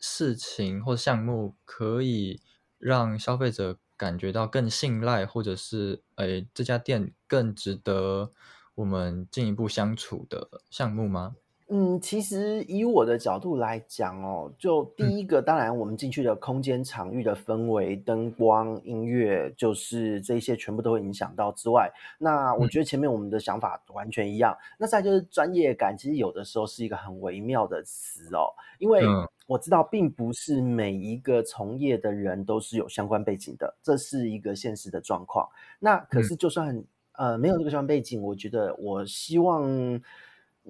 [0.00, 2.40] 事情或项目可以
[2.78, 8.32] 让消费者感觉到更信赖，或者是诶这家店更值得
[8.74, 11.36] 我们进一步相处的项目吗？
[11.72, 24.52] 嗯，其实以我的角度来讲哦，就第一个，当然我们进去的空间场域的氛围、灯光、音乐，就是这些全部都会影响到之外，那我觉得前面我们的想法完全一样。
[24.76, 29.04] 那再就是专业感，其实有的时候是一个很微妙的词哦，因为
[29.46, 35.48] 我知道并不是每一个从业的人都是有相关背景的，这是一个现实的状况。
[35.78, 40.02] 那可是就算呃没有这个相关背景，我觉得我希望。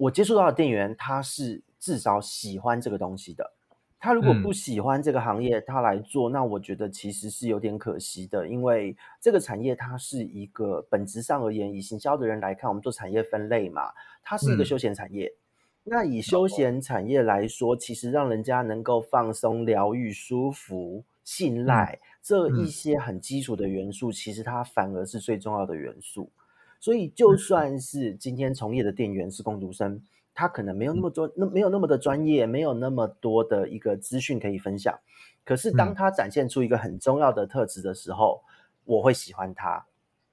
[0.01, 3.53] 我接触到的店员，他是至少喜欢这个东西的。
[3.99, 8.47] 他如果不喜欢这个行业，他来做，那我觉得其实是有点可惜的。
[8.47, 13.91] 因为这个产业它是一个本质上而言，以行销的人来看，我们做产业分类嘛，
[14.23, 15.31] 它是一个休闲产业。
[15.83, 26.27] 那以休闲产业来说，其实让人家能够放松、疗愈、舒服、信赖这一些很基础的元素，其实它反而是最重要的元素。
[26.81, 30.01] 所以，就算是今天从业的店员是工读生，
[30.33, 34.99] 他可能没有那么多，那没有那么的专业，没有那么多的一个资讯可以分享。
[35.45, 38.41] 可是，当他展现出一个很重要的特质的时候，
[38.83, 39.85] 我会喜欢他，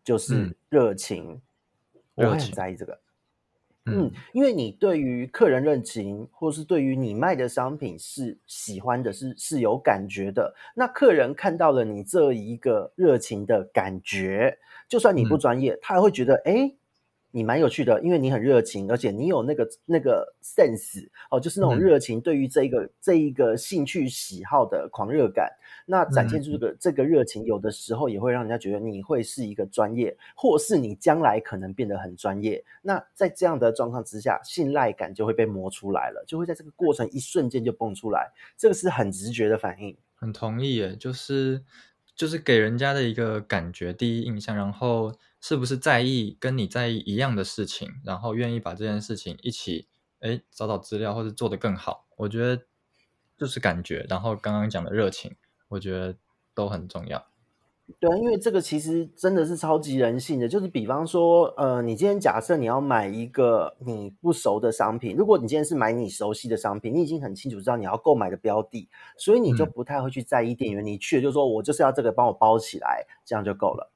[0.02, 1.38] 就是热情，
[2.14, 2.98] 我会很在意这个。
[3.84, 10.54] 嗯，因为你对于客人热情，或是对于你卖的商品是喜欢的，是是有感觉的。
[10.74, 14.58] 那客人看到了你这一个热情的感觉，
[14.88, 16.74] 就算你不专业，他还会觉得，哎。
[17.30, 25.46] 你蛮有趣的，因为你很热情，而且你有那个那个 sense 哦，就是那种热情，对于这一个、嗯、这一个兴趣喜好的狂热感，
[25.84, 32.64] 那展现出这个、嗯、这个热情，有的时候也会让人家觉得你会是一个专业，或是你将来可能变得很专业。
[32.80, 39.94] 那在这样的状况之下，信赖感就会被磨出来了，就会在这个过程一瞬间就蹦出来，这个是很直觉的反应。
[40.14, 41.62] 很同意耶，就是
[42.18, 45.18] 就是给人家的一个感觉，第一印象，然后。
[45.40, 49.86] 是不是在意跟你在意一样的事情，然后愿意把这件事情一起
[50.18, 52.08] 哎找找资料或者做得更好？
[52.16, 52.64] 我觉得
[53.36, 55.36] 就是感觉，然后刚刚讲的热情，
[55.68, 56.16] 我觉得
[56.54, 57.24] 都很重要。
[58.00, 73.90] 对啊，因为这个其实真的是超级人性的，就是比方说，呃，你今天假设你要买一个你不熟的商品，如果你今天是买你熟悉的商品，你已经很清楚知道你要购买的标的，所以你就不太会去在意店员，你去了就说我就是要这个，帮我包起来，这样就够了。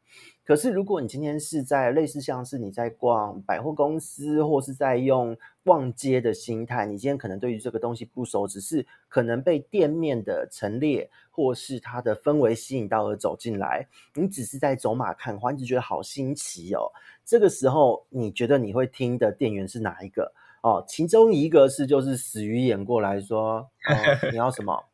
[0.44, 16.90] 可是，如果你今天是在类似像是你在逛百货公司，或是在用逛街的心态，你今天可能对于这个东西不熟，只是可能被店面的陈列或是它的氛围吸引到而走进来，你只是在走马看花，你只觉得好新奇哦。
[17.24, 20.32] 这个时候，你觉得你会听的店员是哪一个？
[20.62, 24.84] 哦，其中一个是就是死鱼眼过来说，哦，你要什么？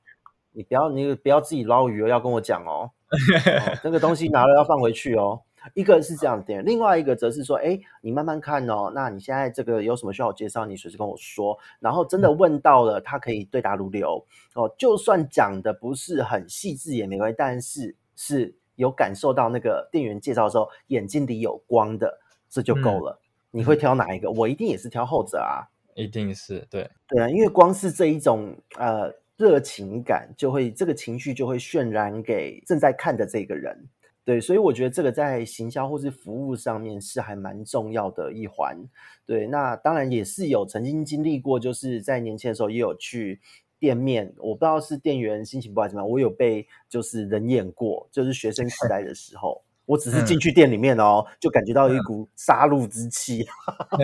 [0.52, 2.90] 你不要，你不要自己捞鱼哦，要跟我讲哦。
[3.10, 5.40] 哦，这个东西拿了要放回去哦。
[5.74, 8.90] 一个是这样点，另外一个则是说，哎，你慢慢看哦。
[8.94, 10.64] 那你现在这个有什么需要我介绍？
[10.64, 11.58] 你随时跟我说。
[11.80, 14.72] 然后真的问到了，他可以对答如流哦。
[14.78, 23.18] 就算讲的不是很细致也没关系，但是是有感受到那个店员介绍的时候眼睛里有光的，这就够了。
[23.20, 24.30] 嗯、你会挑哪一个？
[24.30, 29.12] 我一定也是挑后者啊，一定是对对啊，因为光是这一种呃。
[29.38, 33.88] 热情感就会，这个情绪就会渲染给正在看的这个人，
[34.28, 38.76] 对，所以我觉得这个在行销或是服务上面是还蛮重要的一环，
[39.24, 43.40] 对，那当然也是有曾经经历过，就是在年轻的时候也有去
[43.78, 49.62] 店面，我不知道是店员心情不好怎么样，我有被就是人眼过，就是学生时代的时候。
[49.86, 53.46] 我只是进去店里面哦，嗯、就感觉到一股杀戮之气。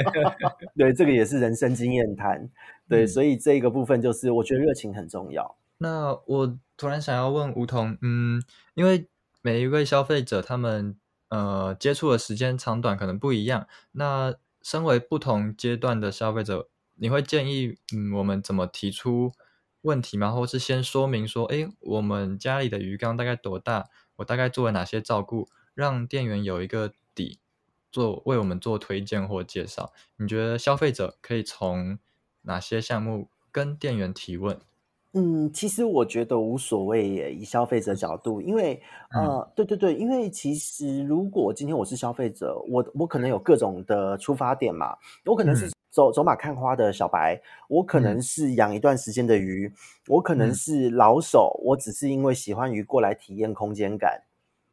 [0.74, 2.48] 对，这个也是人生经验谈。
[2.88, 5.54] 对，嗯、所以这个部分就是我觉得热情很重要。
[5.76, 9.06] 那我突然想要问梧桐，嗯，因为
[9.44, 13.68] 每一位消费者他们呃接触的时间长短可能不一样。
[13.92, 19.32] 那身为不同阶段的消费者，你会建议嗯我们怎么提出
[19.82, 20.30] 问题吗？
[20.30, 23.90] 或是先说明说，哎，我们家里的鱼缸大概多大？
[24.16, 25.50] 我大概做了哪些照顾？
[25.74, 27.38] 让店员有一个底，
[27.92, 29.92] 做为我们做推荐或介绍。
[30.16, 31.98] 你觉得消费者可以从
[32.40, 34.58] 哪些项目跟店员提问？
[35.16, 37.32] 嗯，其实我觉得无所谓耶。
[37.32, 44.96] 以消费者角度，因为呃，嗯、对对对，因为其实如果今天我是消费者，我我可能有各种的出发点嘛。
[45.24, 49.72] 我可能是走、嗯、走马看花的小白，我可能是养一段时间的鱼，嗯、
[50.08, 54.20] 我可能是老手，我只是因为喜欢鱼过来体验空间感。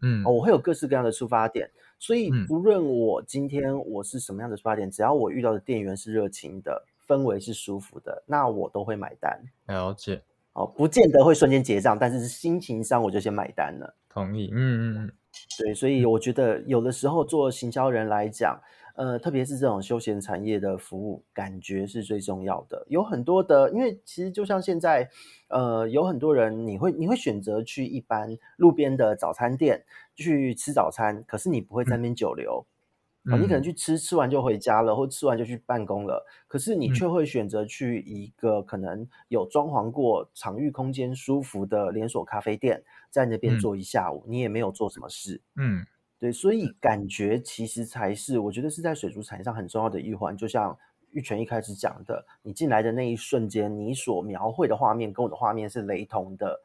[0.01, 9.39] 嗯，我会有各式各样的出发点，所以不论我今天我是什么样的出发点，嗯、只要我遇到的店员是热情的，氛围是舒服的，那我都会买单。
[9.67, 10.19] 了解，
[10.53, 13.95] 哦，不见得会瞬间结账，但是心情上我就先买单了。
[14.09, 15.11] 同意，嗯嗯嗯，
[15.57, 18.59] 对，所以我觉得有的时候做行销人来讲，
[18.95, 22.85] 呃，特别是这种休闲产业的服务，感觉是最重要的。
[22.89, 25.09] 有很多的，因为其实就像现在，
[25.47, 29.81] 呃，有很多人你会你会选择去一般路边的早餐店
[30.15, 32.59] 去吃早餐，可是你不会在那边久留。
[32.59, 32.80] 嗯
[33.25, 36.25] 啊、哦，你可能去吃，吃完就回家了，或吃完就去办公了。
[36.47, 45.39] 可是你却会选择去一个可能有装潢过、场域空间舒服的连锁咖啡店，在那边坐一下午，嗯、你也没有做什么事。
[45.55, 45.85] 嗯，
[46.17, 50.35] 对，所以感觉其实才是我觉得是在水族产业上很重要的一环。
[50.35, 50.75] 就像
[51.11, 56.59] 玉泉一开始讲的，你进来的那一瞬间，你所描绘的画面跟我的画面是雷同的。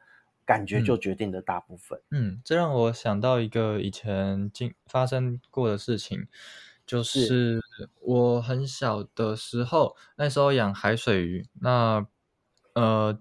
[0.47, 1.99] 感觉就决定了大部分。
[2.09, 6.25] 嗯，嗯，这让我想到一个以前经发生过的事情，
[6.85, 7.59] 就是
[8.01, 12.07] 我很小的时候，那时候养海水鱼，那
[12.73, 13.19] 呃，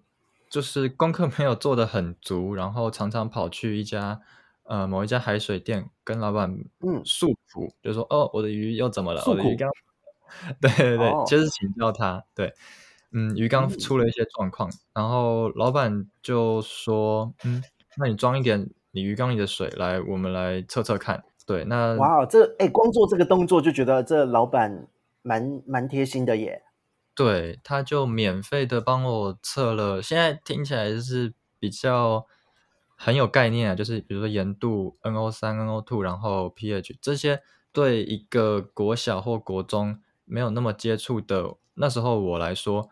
[0.49, 4.21] 就是功课没有做得很足，然后常常跑去一家
[4.63, 6.49] 呃某一家海水店跟老板
[6.81, 9.25] 嗯诉苦，就说哦，我的鱼又怎么了？
[9.27, 9.69] 我的鱼缸，
[10.63, 12.55] 对对对，哦、就是请教他，对。
[13.13, 17.63] 嗯，鱼缸出了一些状况，嗯、然后老板就说：“嗯，
[17.97, 24.89] 那你装一点你鱼缸里的水来，我们来测测看。”对，那哇，这哎，光做这个动作就觉得这老板
[25.23, 26.63] 蛮蛮贴心的耶。
[27.15, 32.27] 对，他就免费的帮我测了，现在听起来就是比较
[32.97, 37.41] 很有概念啊，就是比如说盐度、NO 三、NO two，然后 pH 这些，
[37.73, 42.91] 对一个国小或国中没有那么接触的那时候我来说。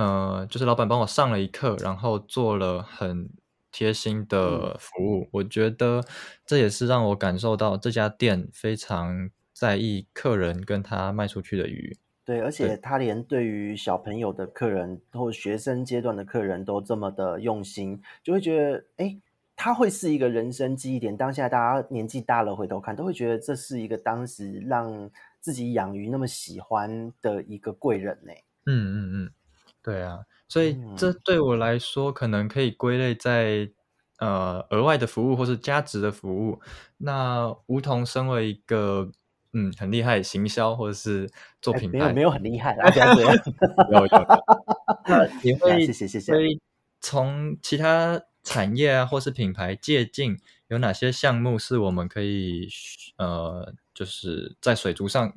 [0.00, 3.28] 呃，就是老板帮我上了一课，然后做了很
[3.70, 5.24] 贴心的服务。
[5.24, 6.02] 嗯、我觉得
[6.46, 11.94] 这也是让我感受到这家店非常在意客人跟他卖出去的鱼。
[12.24, 19.18] 对，而且他连对于小朋友的客人或学生阶段的客人都这么的用心，就会觉得，哎，
[19.54, 21.14] 他会是一个人生记忆点。
[21.14, 25.10] 当下大家年纪大了回头看，都会觉得这是一个当时让
[25.40, 28.32] 自己养鱼那么喜欢的一个贵人呢。
[28.64, 29.24] 嗯嗯嗯。
[29.26, 29.30] 嗯
[29.82, 33.70] 对啊，所以这对我来说可能可以归类在
[34.18, 36.60] 呃额外的服务或是加值的服务。
[36.98, 39.10] 那梧桐身为一个
[39.52, 41.30] 嗯很厉害行销或者是
[41.62, 44.08] 做品牌，没有没有很厉害啦， 这样子有有。
[45.08, 46.32] 那你会谢谢谢谢。
[46.32, 46.60] 所以
[47.00, 50.38] 从其他产业啊或是品牌借镜，
[50.68, 52.68] 有哪些项目是我们可以
[53.16, 55.32] 呃就是在水族上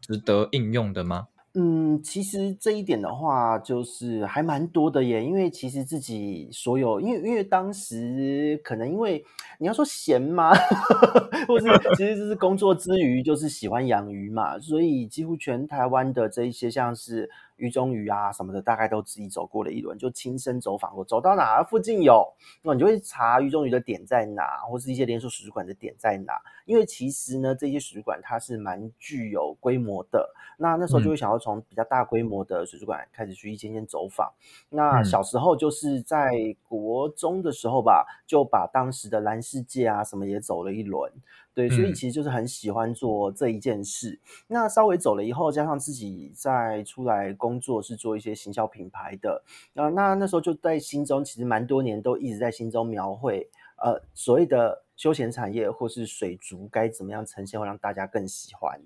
[0.00, 1.28] 值得应用的吗？
[1.56, 5.24] 嗯，其实这一点的话，就是还蛮多的耶。
[5.24, 9.24] 因为其实自己所有，因为因为当时可能因为
[9.58, 10.50] 你要说闲吗？
[11.46, 17.30] 或是 其实就是工作之余就是喜欢养鱼嘛，所以几乎全台湾的这一些像是。
[17.56, 21.04] 鱼中鱼啊什么的，大概都自己走过了一轮，就亲身走访过。
[21.04, 22.26] 走到哪附近有，
[22.62, 26.34] 那你就会查鱼中鱼的点在哪，或是一些连锁水族馆的点在哪。
[26.64, 30.28] 因为其实呢，这些水族馆它是蛮具有规模的。
[30.56, 34.32] 那那时候就会想要从比较大规模的水族馆开始去一间间走访。
[34.70, 36.32] 那小时候就是在
[36.68, 41.10] 国中的时候吧，就把当时的蓝世界啊什么也走了一轮。
[41.54, 44.10] 对，所以其实就是很喜欢做这一件事。
[44.10, 58.80] 嗯、那稍微走了以后，加上自己在出来工作是做一些行销品牌的，呃，那那时候就在心中，其实蛮多年都一直在心中描绘，呃，所谓的休闲产业或是水族该怎么样呈现，会让大家更喜欢。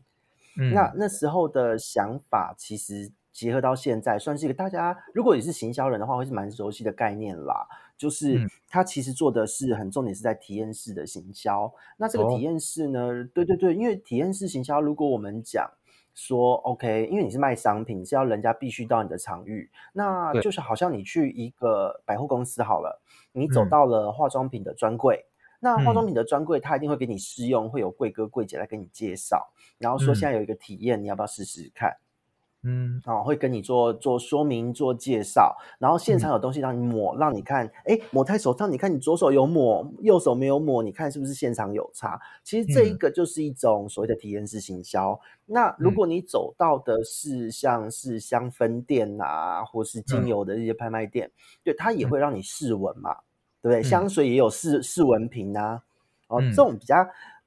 [0.60, 7.64] 嗯、那那时候的想法，其实结合到现在，算是一个大家如果你是行销人的话，会是蛮熟悉的概念啦。
[7.96, 8.36] 就是
[8.68, 11.72] 他其实做的是很重点是在体验式的行销。
[11.96, 13.00] 那这个体验式呢？
[13.00, 15.70] 哦、对对对，因为体验式行销，如果我们讲
[16.16, 29.48] 说 OK，因为你是卖商品，是要人家必须到你的场域，那就是好像你去一个百货公司好了，你走到了化妆品的专柜，嗯、那化妆品的专柜他一定会给你试用，会有柜哥柜姐来给你介绍，
[29.78, 31.96] 然后说现在有一个体验，你要不要试试看？
[32.64, 42.20] 嗯，哦，会跟你做做说明、做介绍，然后现场有东西让你抹，嗯、让你看，哎，抹在手上，你看你左手有抹，右手没有抹，你看是不是现场有差？
[42.42, 45.12] 其实这一个就是一种所谓的体验式行销。
[45.12, 53.22] 嗯、那如果你走到的是像是香氛店啊，或是精油的一些拍卖店，嗯、对，它也会让你试闻嘛，嗯、
[53.62, 53.82] 对不对？
[53.84, 55.80] 香水也有试试闻瓶啊，
[56.26, 56.96] 哦，嗯、这种比较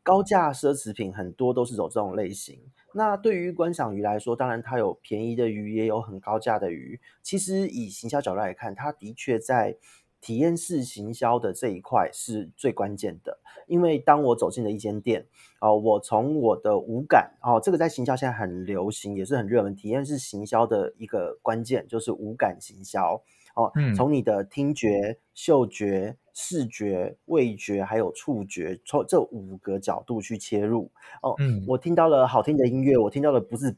[0.01, 2.57] 高价奢侈品很多都是走这种类型。
[2.93, 6.99] 那对于观赏鱼来说，当然它有便宜的鱼，也有很高价的鱼。
[7.21, 9.77] 其实以行销角度来看，它的确在
[10.19, 13.39] 体验式行销的这一块是最关键的。
[13.67, 15.25] 因为当我走进了一间店，
[15.61, 19.75] 哦，我从我的五感，哦，这个在行销现在很流行，也是很热门。
[19.75, 23.21] 体验式行销的一个关键就是五感行销。
[23.55, 30.91] 哦，从你的听觉、嗅觉、视觉、味觉还有触觉，从这五个角度去切入。
[31.21, 33.75] 哦，嗯，我听到了好听的音乐，我听到的不是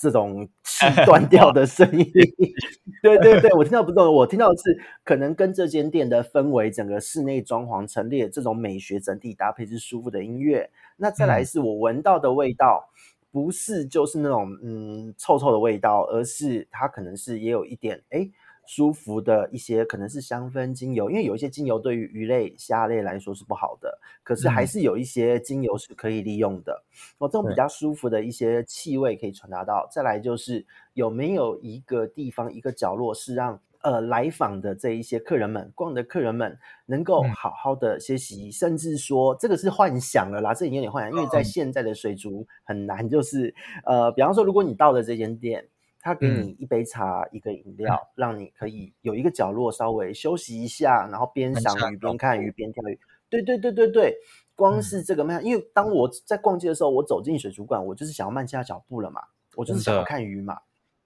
[0.00, 2.04] 这种气 断掉的声音。
[3.02, 10.70] 对对对，我听到不是，我听到的是可能跟这间店的氛围、整个室内装潢陈列这种美学整体搭配是舒服的音乐。
[10.96, 12.88] 那再来是我闻到的味道。
[12.94, 12.98] 嗯
[13.30, 18.26] 不是就是那种嗯臭臭的味道，而是它可能是也有一点哎
[18.68, 26.84] 舒服的一些，可能是香氛精油，因为有一些精油对于鱼类、虾类来说是不好的，可是还是有一些精油是可以利用的。
[27.16, 29.88] 哦，这种比较舒服的一些气味可以传达到。
[29.90, 33.58] 再来就是有没有一个地方、一个角落是让。
[33.80, 43.54] 呃，来访的这一些客人们，逛的客人们，能够好好的歇息，嗯、甚至说这个是幻想了啦，这已经有点幻想，因为在现在的水族很难，就是
[43.84, 45.64] 呃，比方说，如果你到了这间店，
[46.00, 54.16] 他给你一杯茶，嗯、一个饮料，让你可以有一个角落稍微休息一下，然后边赏鱼边看鱼边钓鱼，对对对对对，
[54.54, 59.20] 光是这个慢，因为当我在逛街的时候，我走进水族馆，我就是想要慢下脚步了嘛，
[59.56, 60.58] 我就是想要看鱼嘛，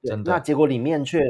[0.03, 1.21] 对，那结果里面却。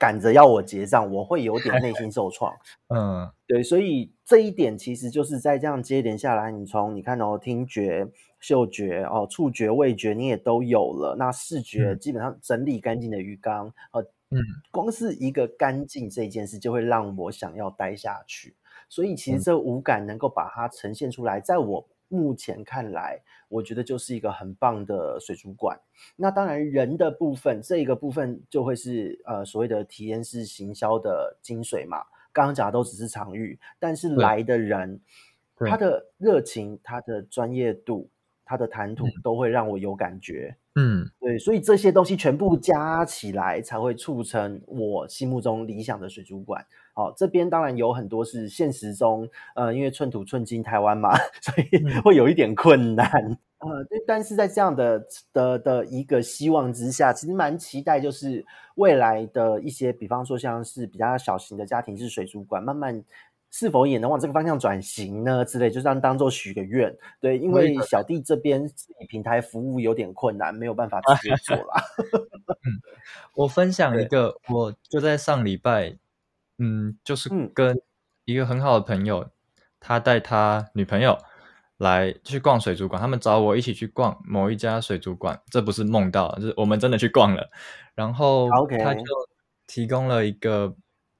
[0.00, 2.54] 赶着要我结账，我会有点内心受创。
[2.94, 8.06] 嗯，对，所以这一点其实就是在这样接连下来，你从你看哦，听觉、
[8.40, 11.16] 嗅觉、哦，触觉、味觉，你也都有了。
[11.18, 14.38] 那视觉基本上整理干净的鱼缸，呃，嗯，
[14.70, 18.54] 光是一个干净这件事，就会让我想要待下去。
[18.88, 21.88] 所以其实这五感能够把它呈现出来，在我。
[22.10, 23.20] 目前看来，
[23.50, 25.78] 我觉得就是一个很棒的水族馆。
[26.16, 31.98] 那当然，人的部分，这一个部分就会是呃所谓的体验式行销的精髓嘛。
[32.32, 34.98] 刚刚讲的都只是场域，但是来的人，
[35.58, 38.08] 他的热情、他的专业度、
[38.48, 40.56] 他的谈吐，都会让我有感觉。
[40.74, 46.64] 嗯，对，所以这些东西全部加起来，才会促成我心目中理想的水族馆。
[46.94, 51.10] 好，这边当然有很多是现实中，呃，因为寸土寸金台湾嘛，
[51.42, 53.06] 所以会有一点困难。
[53.58, 58.46] 呃，但是在这样的的的一个希望之下，其实蛮期待，就是
[58.76, 63.02] 未来的一些，比方说像是比较小型的家庭式水族馆，慢慢
[63.50, 65.44] 是否也能往这个方向转型呢？
[65.44, 66.94] 之类，就这样当做许个愿。
[67.20, 71.82] 对，因为小弟这边自己平台服务有点困难，没有办法直接做啦。
[72.64, 72.80] 嗯，
[73.34, 75.96] 我分享一个，我就在上礼拜。
[76.60, 77.80] 嗯，就是跟
[78.24, 79.30] 一个很好的朋友，嗯、
[79.78, 81.16] 他带他女朋友
[81.76, 87.48] 来去逛水族馆，他们找我一起去逛某一家水族馆，这不是梦到，就是我们真的去逛了。
[87.94, 88.48] 然后
[88.82, 89.04] 他就
[89.68, 90.74] 提供了一个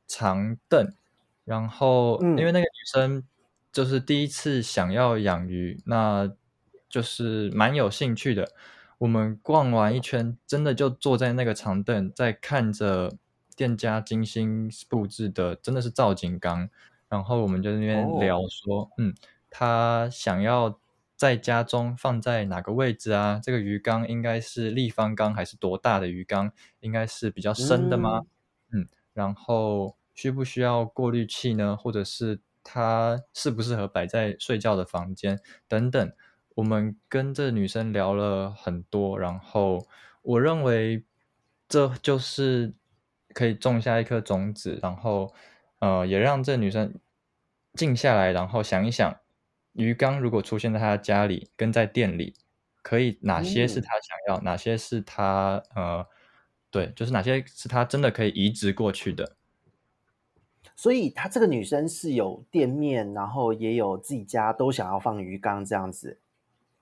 [0.09, 0.93] 长凳，Okay.
[1.49, 3.24] 然后因为那个女生
[3.72, 6.30] 就是第一次想要养鱼，那
[6.88, 8.53] 就是蛮有兴趣的。
[8.99, 13.16] 我们逛完一圈，真的就坐在那个长凳，在看着。
[13.59, 16.70] 店家精心布置的，真的是造景缸。
[17.09, 18.88] 然后我们就在那边聊说，oh.
[18.99, 19.12] 嗯，
[19.51, 20.78] 他想要
[21.16, 23.40] 在家中放在哪个位置啊？
[23.42, 26.53] 这个鱼缸应该是立方缸还是多大的鱼缸？
[26.78, 28.20] 应该是比较深的吗？
[28.70, 31.77] 嗯，嗯，然后需不需要过滤器呢？
[31.77, 35.39] 或者是它适不适合摆在睡觉的房间
[35.69, 36.12] 等等？
[36.57, 39.87] 我们跟这女生聊了很多，然后
[40.23, 41.05] 我认为
[41.69, 42.75] 这就是。
[43.35, 45.33] 可以种下一颗种子，然后，
[45.81, 46.93] 呃，也让这女生
[47.75, 49.14] 静下来，然后想一想，
[49.75, 52.35] 鱼缸如果出现在她家里，跟在店里，
[52.83, 56.05] 可以哪些是她想要，嗯、哪些是她呃，
[56.71, 59.37] 对，就是哪些是她真的可以移植过去的。
[60.79, 66.20] 所以，她这个女生是有店面，然后也有自己家，都想要放鱼缸这样子。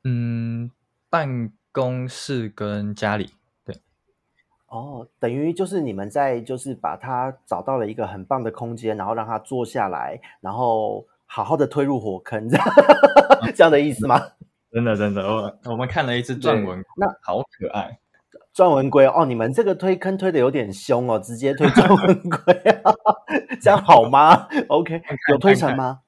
[0.04, 0.70] 嗯，
[1.08, 3.30] 办公室跟家里。
[4.66, 12.66] 哦，等于就是你们在就是把他找到了一个很棒的空间，然后让他坐下来，然后好好的推入火坑，这样
[13.56, 14.20] 这样的意思吗？
[14.70, 17.98] 真的真的，我我们看了一次撰文，那好可爱，
[18.56, 22.40] 钻文龟哦，你们这个推坑推的有点凶哦，直接推钻纹龟，
[23.60, 24.48] 这样好吗？
[24.68, 26.00] OK，有推成吗？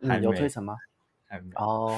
[0.00, 0.74] 嗯，有推成吗？
[1.54, 1.96] 哦，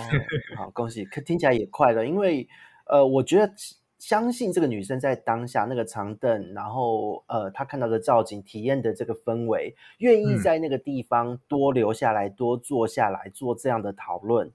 [0.55, 2.47] 好，恭喜，可听起来也快了，因为
[2.85, 3.51] 呃，我觉得。
[3.97, 14.53] 相信这个女生在当下那个长凳，然后呃，她看到的造景、体验的这个氛围，愿意在那个地方多留下来、嗯、多坐下来做这样的讨论，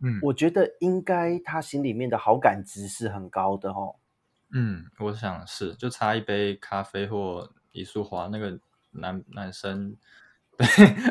[0.00, 3.96] 嗯，我觉得应该她心里面的好感值是很高的哦。
[4.52, 8.58] 嗯，我想是，就差一杯咖啡或一束花，那个
[8.92, 9.94] 男男生，
[10.56, 10.66] 对，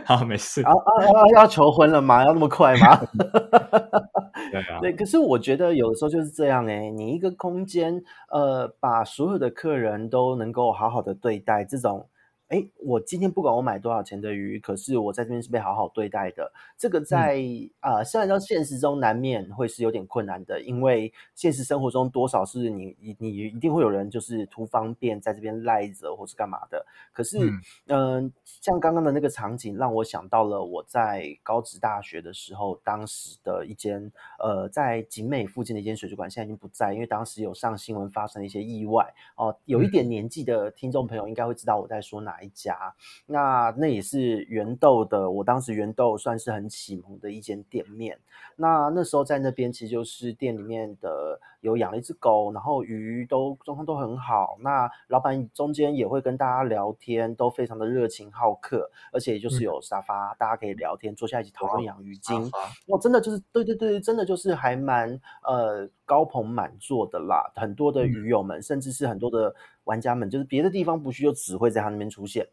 [0.06, 0.62] 好，没事。
[0.64, 1.28] 啊啊啊！
[1.36, 2.24] 要求婚了吗？
[2.26, 2.98] 要那么快吗？
[4.52, 12.08] 对啊，对，可是我觉得有的时候就是这样哎，你一个空间，呃，把所有的客人都能够好好的对待，这种
[12.50, 16.52] 哎，我今天不管我买多少钱的鱼，可是我在这边是被好好对待的。
[16.78, 17.42] 这个在
[17.80, 26.86] 啊、嗯呃，虽然说现实中难免会是有点困难的，因为现实生活中多少是你你你一定会有人就是图方便在这边赖着或是干嘛的。
[27.12, 27.40] 可是，
[27.88, 28.32] 嗯、呃，
[28.62, 39.58] 像刚刚的那个场景，让我想到了我在高职大学的时候，当时的一间呃，在景美附近的一间水族馆，现在已经不在，因为当时有上新闻发生了一些意外哦、呃。
[39.66, 42.35] 有一点年纪的听众朋友应该会知道我在说哪。
[42.36, 42.94] 哪一家？
[43.26, 45.30] 那那也是圆豆的。
[45.30, 48.20] 我当时圆豆算是很启蒙的一间店面。
[48.58, 54.56] 那那时候在那边，其实就是店里面的有养了一只狗，然后鱼都状况都很好。
[54.62, 62.50] 那老板中间也会跟大家聊天，都非常的热情好客，而且就是有沙发，嗯、大家可以聊天，坐下一起讨论养鱼经。
[62.88, 67.52] 哇，真的就是对对对，真的就是还蛮呃高朋满座的啦。
[67.56, 69.54] 很多的鱼友们，嗯、甚至是很多的。
[69.86, 72.48] 玩家们就是别的地方不去，就只会在他那边出现，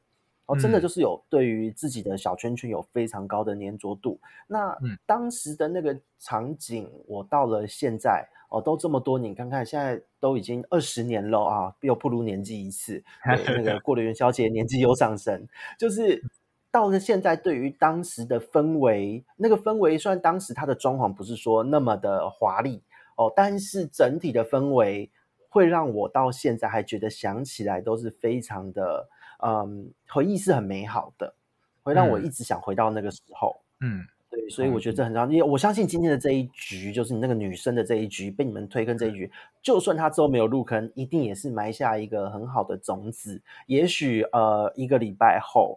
[0.52, 4.20] 哦，真的就是有对于自己的小圈圈有非常高的粘着度。
[4.46, 4.76] 那
[5.06, 13.02] 当时的那个场景，我到了现在哦，都这么多年，看看现在都已经二十年了啊，又不如年纪一次。
[13.46, 15.48] 对，那个过了元宵节，年纪又上升，
[15.78, 16.22] 就是
[16.70, 22.82] 到了现在，对于当时的氛围，那个氛围虽然当时它的装潢不是说那么的华丽
[23.16, 25.10] 哦，但是整体的氛围。
[25.54, 29.06] 会让我到现在还觉得想起来都是非常的，
[29.44, 31.34] 嗯，回忆是很美好的，
[31.82, 33.56] 会让我一直想回到那个时候。
[33.80, 35.28] 嗯，对，所以我觉得这很重要。
[35.28, 39.30] 因为我相信今天的这一局，就是你那个女生的这一局被你们推坑这一局，
[39.60, 43.42] 就算她之后没有入坑，一定也是埋下一个很好的种子。
[43.66, 45.76] 也许呃，一个礼拜后，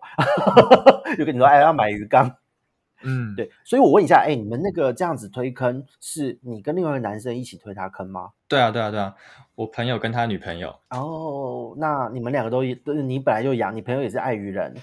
[1.18, 2.36] 就跟你说，哎，要买鱼缸。
[3.04, 8.32] 嗯，对，所以我问一下，哎，你们那个这样子推坑，是你跟另外一个男生一起推他坑吗？
[8.48, 9.14] 对啊，对啊，对啊，
[9.54, 10.74] 我朋友跟他女朋友。
[10.89, 14.74] 哦，那你们两个都都是你本来就养，你朋友也是爱鱼人。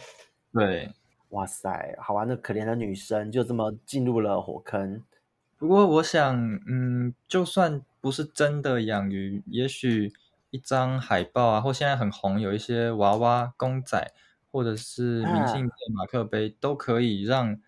[0.52, 0.88] 对，
[1.30, 5.02] 哇塞，好啊，那可怜的女生就这么进入了火坑。
[5.58, 6.36] 不过我想，
[6.68, 10.12] 嗯，就算不是真的养鱼，也许
[10.50, 14.12] 一张海报啊，或现在很红有一些娃娃公仔，
[14.52, 17.58] 或者是明信片、马克杯，啊、都可以让。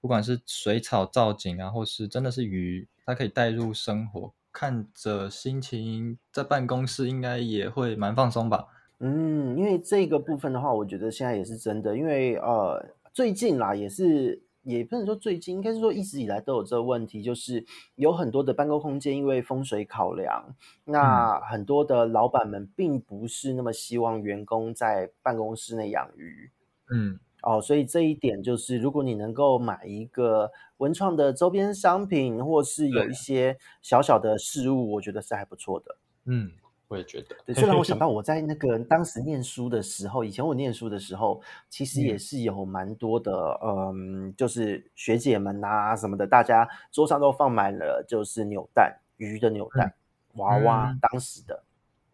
[0.00, 8.66] 不管是水草造景啊，或是真的是鱼，它可以带入生活，看着心情在办公室应该也会蛮放松吧。
[8.98, 17.64] 嗯，因为这个部分的话，我觉得现在也是真的，因为呃最近啦，也是也不能说最近，应该是说一直以来都有这个问题，就是
[17.96, 26.50] 有很多的办公空间因为风水考量，那很多的老板们并不是那么希望员工在办公室内养鱼。
[26.90, 27.18] 嗯。
[27.42, 35.96] 哦，所以这一点就是，如果你能够买一个文创的周边商品，或是有一些小小的事物，我觉得是还不错的。
[36.24, 36.50] 嗯，
[36.88, 37.36] 我也觉得。
[37.46, 43.32] 对，这让我想到我在那个当时念书的时候，以前我念书的时候，其实也是有蛮多的，
[43.62, 49.94] 嗯，嗯，就是学姐们啊什么的，大家桌上都放满了就是扭蛋，鱼的扭蛋，
[50.34, 51.62] 嗯、娃娃，当时的，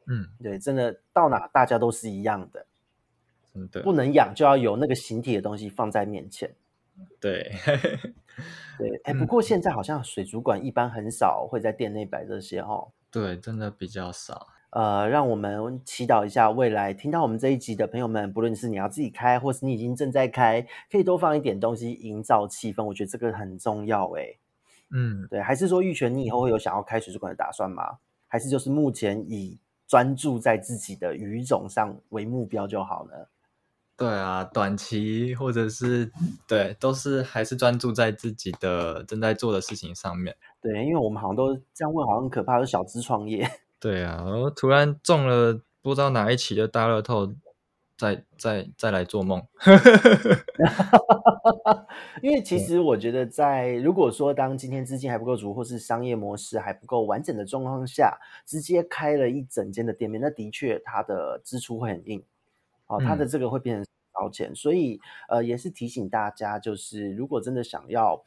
[0.07, 2.65] 嗯，对，真的到哪大家都是一样的。
[3.83, 6.51] 不能养就要有那个形体的东西放在面前。
[7.21, 7.53] 对，
[8.79, 12.89] 对，哎，不过现在好像水族馆一般很少会在店内摆这些哦。
[13.11, 14.47] 对，真的比较少。
[14.71, 22.85] 呃，让我们祈祷一下未来听到我们这一集的朋友们，不论是你要自己开，或是你已经正在开，可以多放一点东西营造气氛。
[22.85, 24.11] 我觉得这个很重要。
[24.17, 24.37] 哎，
[24.91, 27.99] 嗯，对，还是说玉泉，你以后会有想要开水族馆的打算吗？
[28.27, 33.13] 还是就是目前以专注在自己的鱼种上为目标就好呢？
[33.97, 36.11] 对啊，短期或者是
[36.47, 40.37] 对，都是还是专注在自己的正在做的事情上面。
[40.61, 43.49] 对，因为我们好像都这样问，好像很可怕，是小资创业。
[43.81, 47.33] 对啊，我突然中了不知道哪一期的大乐透，
[47.97, 49.43] 再再再来做梦。
[52.23, 62.23] 因为其实我觉得，在如果说当今天资金还不够足，或是商业模式还不够完整的状况下，直接开了一整间的店面，那的确它的支出会很硬。
[62.87, 68.25] 哦，它的这个会变成烧钱，嗯，所以呃，也是提醒大家，就是如果真的想要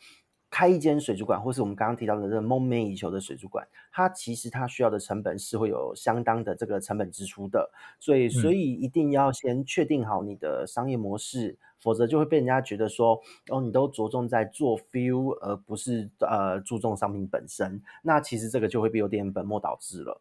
[0.51, 20.19] 开一间水族馆，或是我们刚刚提到的这个梦寐以求的水族馆，它其实它需要的成本是会有相当的这个成本支出的，所以所以一定要先确定好你的商业模式，嗯，否则就会被人家觉得说，哦，你都着重在做 feel，而不是呃注重商品本身，那其实这个就会有点本末倒置了。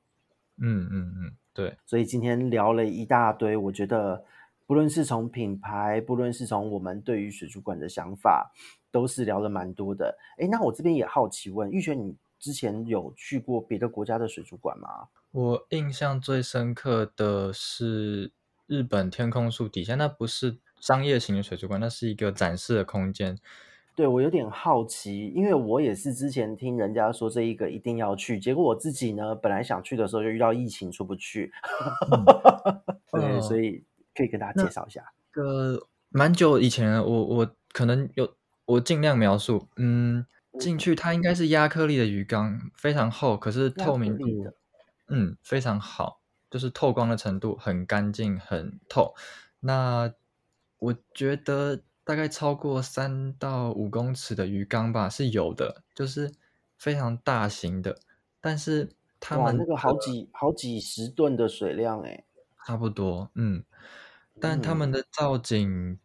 [0.59, 1.33] 嗯嗯嗯。
[1.59, 4.25] 对，所以今天聊了一大堆，我觉得
[4.65, 8.53] 不论是从品牌，不论是从我们对于水族馆的想法，
[8.93, 10.17] 都是聊了蛮多的。
[10.39, 15.09] 哎，那我这边也好奇问玉泉，你之前有去过别的国家的水族馆吗？
[15.33, 18.31] 我印象最深刻的是
[18.69, 23.37] 日本天空树底下，那不是商业型的水族馆，那是一个展示的空间。
[23.99, 31.51] 对，我有点好奇，因为我也是之前听人家说这一个一定要去，结果我自己呢，本来想去的时候就遇到疫情出不去，
[32.13, 32.25] 嗯、
[33.21, 33.83] 对，所以
[34.15, 35.03] 可以跟大家介绍一下。
[35.35, 38.37] 呃，蛮久以前，我我可能有
[38.67, 40.25] 我尽量描述，嗯，
[40.61, 44.25] 进去它应该是亚克力的鱼缸，非常厚，可是透明度，
[45.09, 49.17] 嗯，非常好，就是透光的程度很干净，很透。
[49.59, 50.15] 那
[50.79, 51.81] 我觉得。
[52.09, 56.33] 大概超过三到五公尺的鱼缸吧，是有的，就是
[56.79, 57.99] 非常大型的。
[58.41, 58.89] 但是
[59.21, 62.25] 他们那个好几好几十吨的水量，哎，
[62.65, 63.63] 差不多，嗯。
[64.41, 65.99] 但他们的造景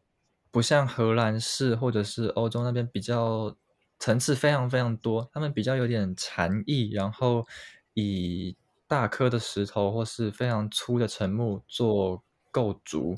[0.51, 3.55] 不像荷兰式或者是欧洲那边比较
[3.97, 7.47] 层次非常非常多，他们比较有点禅意，然后
[7.93, 8.57] 以
[8.89, 13.15] 大颗的石头或是非常粗的沉木做构筑。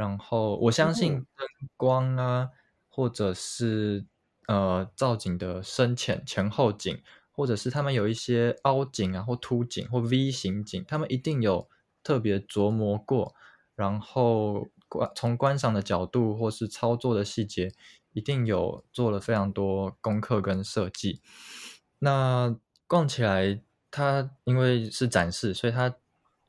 [0.00, 1.46] 然后我相信灯
[1.76, 2.50] 光啊，嗯、
[2.88, 4.06] 或者是
[4.48, 11.68] 呃造景的深浅前后景，或者是他们有一些凹景啊或凸景或 V 型景，他们一定有
[12.02, 13.34] 特别琢磨过。
[13.76, 17.70] 然后观从观赏的角度或是操作的细节，
[18.14, 21.20] 一定有做了非常多功课跟设计。
[21.98, 25.94] 那逛起来，它因为是展示，所以它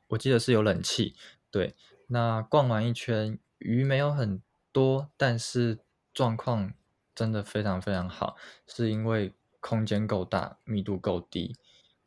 [0.08, 1.14] 我记得是有冷气，
[1.50, 1.74] 对。
[2.08, 4.42] 那逛完一圈，鱼没有很
[4.72, 5.78] 多，但是
[6.12, 6.72] 状况
[7.14, 8.36] 真的非常非常好，
[8.66, 11.56] 是因为空间够大，密度够低。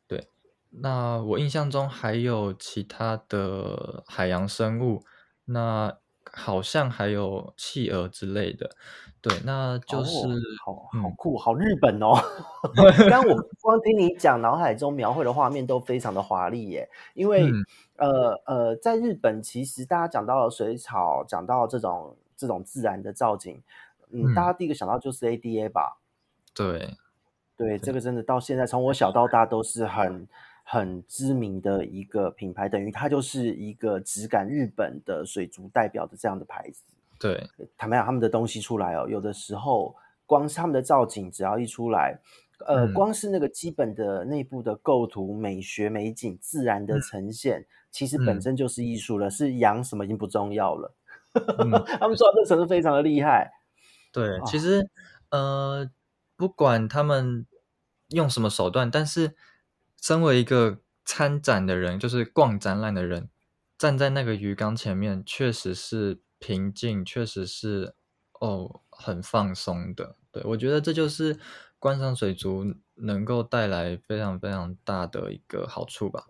[0.06, 0.28] 对，
[0.70, 5.04] 那我印象中还有其他的海洋生物，
[5.46, 5.98] 那
[6.36, 8.70] 好像还有企鹅之类的。
[9.22, 10.30] 对，那就是、哦、
[10.64, 12.14] 好好酷，好日本哦！
[13.10, 16.88] 刚我光听你讲，脑海中描绘的画面都非常的华丽耶。
[17.14, 17.64] 因为、嗯、
[17.96, 23.60] 呃呃，在日本，其实大家讲到了水草，讲到这种这种自然的造景，
[24.10, 25.98] 嗯，嗯大家第一个想到就是 ADA 吧？
[26.54, 26.94] 对
[27.56, 30.28] 对，对，这个真的到现在，从我小到大都是很
[30.68, 36.82] 很知名的一个品牌，等于它就是一个质感日本的水族代表的这样的牌子。
[37.20, 37.48] 对，
[37.78, 39.94] 坦白讲，他们的东西出来哦，有的时候
[40.26, 42.18] 光是他们的造景，只要一出来，
[42.66, 49.28] 呃，嗯、光是那个基本的内部的构图、美学、美景、自然的呈现，嗯、其实本身就是艺术了。
[49.28, 50.92] 嗯、是养什么已经不重要了。
[51.32, 53.52] 嗯、 他们说这程度非常的厉害。
[54.12, 54.90] 对，其实
[55.30, 55.88] 呃，
[56.36, 57.46] 不管他们
[58.08, 59.36] 用什么手段，但是
[60.06, 63.28] 身为一个参展的人，就是逛展览的人，
[63.76, 66.20] 站在那个鱼缸前面，确实是。
[66.38, 67.94] 平静确实是
[68.40, 70.16] 哦，很放松的。
[70.30, 71.40] 对，我觉得这就是
[71.78, 72.62] 观赏水族
[72.94, 76.26] 能够带来非常非常大的一个好处吧。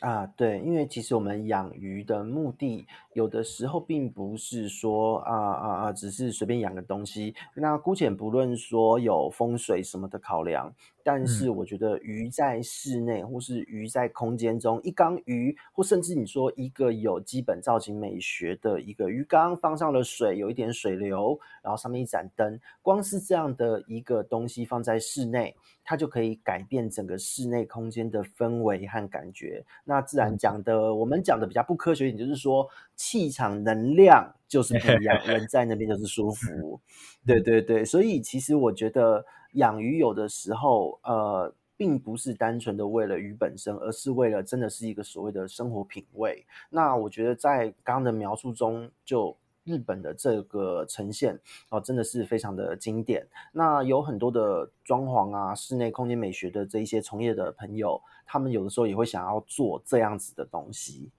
[0.00, 7.34] 啊，对，因为其实我们养鱼的目的，有的时候并不是说啊啊啊，只是随便养个东西。
[7.54, 10.72] 那姑且不论说有风水什么的考量。
[11.06, 25.54] 但是我觉得鱼在室内，或是鱼在空间中，一缸鱼，或甚至你说一个有基本造型美学的一个鱼缸，放上了水，有一点水流，然后上面一盏灯，光是这样的一个东西放在室内，
[25.84, 29.62] 它就可以改变整个室内空间的氛围和感觉。
[29.84, 32.66] 那自然讲的，我们讲的比较不科学一点，就是说
[33.04, 36.80] 气场能量就是不一样， 人在那边就是舒服。
[37.26, 39.24] 对对对，所以其实我觉得。
[39.54, 46.44] 养鱼有的时候，呃，并不是单纯的为了鱼本身，而是为了真的是一个所谓的生活品味。
[46.70, 51.38] 那我觉得在刚刚的描述中，就日本的这个呈现
[51.70, 53.24] 哦，真的是非常的经典。
[53.52, 61.12] 那有很多的装潢啊、室内空间美学的这一些从业的朋友，他们有的时候也会想要做这样子的东西。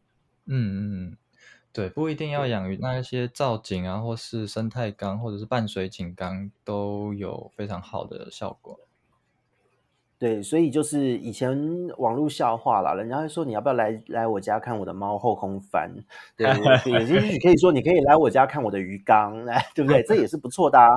[0.48, 1.18] 嗯嗯。
[1.76, 8.80] 对，不一定要养鱼，那一些造景啊，或是生态缸，或者是半水景缸，都有非常好的效果。
[10.18, 11.54] 对，所以就是以前
[11.98, 15.94] 网络笑话啦，人家会说你要不要来来我家看我的猫后空翻？
[16.38, 16.48] 对，
[16.90, 20.02] 也就是你可以说你可以来我家看我的鱼缸，来，对不对？
[20.04, 20.88] 这也是不错的啊。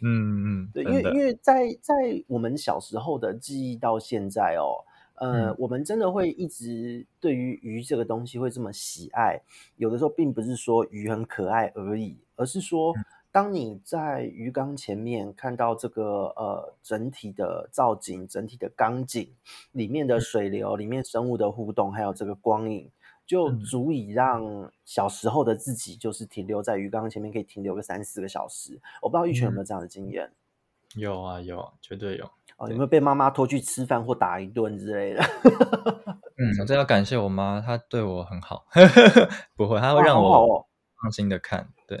[0.00, 1.94] 嗯 嗯，对，因为因为在在
[2.28, 4.80] 我们小时候的记忆到现在哦。
[5.16, 9.40] 呃，嗯、我们真的会一直对于鱼这个东西会这么喜爱，
[9.76, 12.92] 有的时候并不是说鱼很可爱而已，而是说，
[13.30, 19.32] 当你在鱼缸前面看到这个呃整体的造景、整体的缸景
[19.72, 22.90] 里面的水流、里面生物的互动，还有这个光影，
[23.24, 28.80] 就足以让小时候的自己就是停留在鱼缸前面，可以停留个三四个小时。
[29.00, 30.30] 我不知道玉泉有没有这样的经验？
[30.96, 32.30] 有啊，有，绝对有。
[32.56, 35.22] 哦，有没有被妈妈拖去吃饭或打一顿之类的？
[36.38, 38.64] 嗯，我这要感谢我妈，她对我很好，
[39.56, 40.66] 不会，她会让我
[41.02, 41.68] 放心的看。
[41.86, 41.96] 对，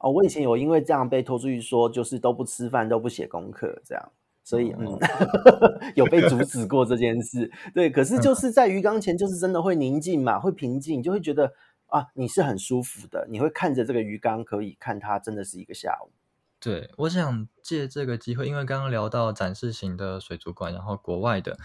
[0.00, 4.12] 哦，我以前有因为这样被拖出去说，就是都不吃饭，都不写功课，这样，
[4.44, 4.98] 所以、哦、嗯，
[5.96, 7.50] 有被阻止过这件事。
[7.74, 11.52] 对，可是就是在鱼缸前，就是真的会宁静嘛，会平静，就会觉得
[11.86, 16.10] 啊，你是很舒服的，你会看着这个鱼缸，可以看它，真的是一个下午。
[16.64, 21.58] 对，我想借这个机会，因为刚刚聊到展示型的水族馆，然后国外的，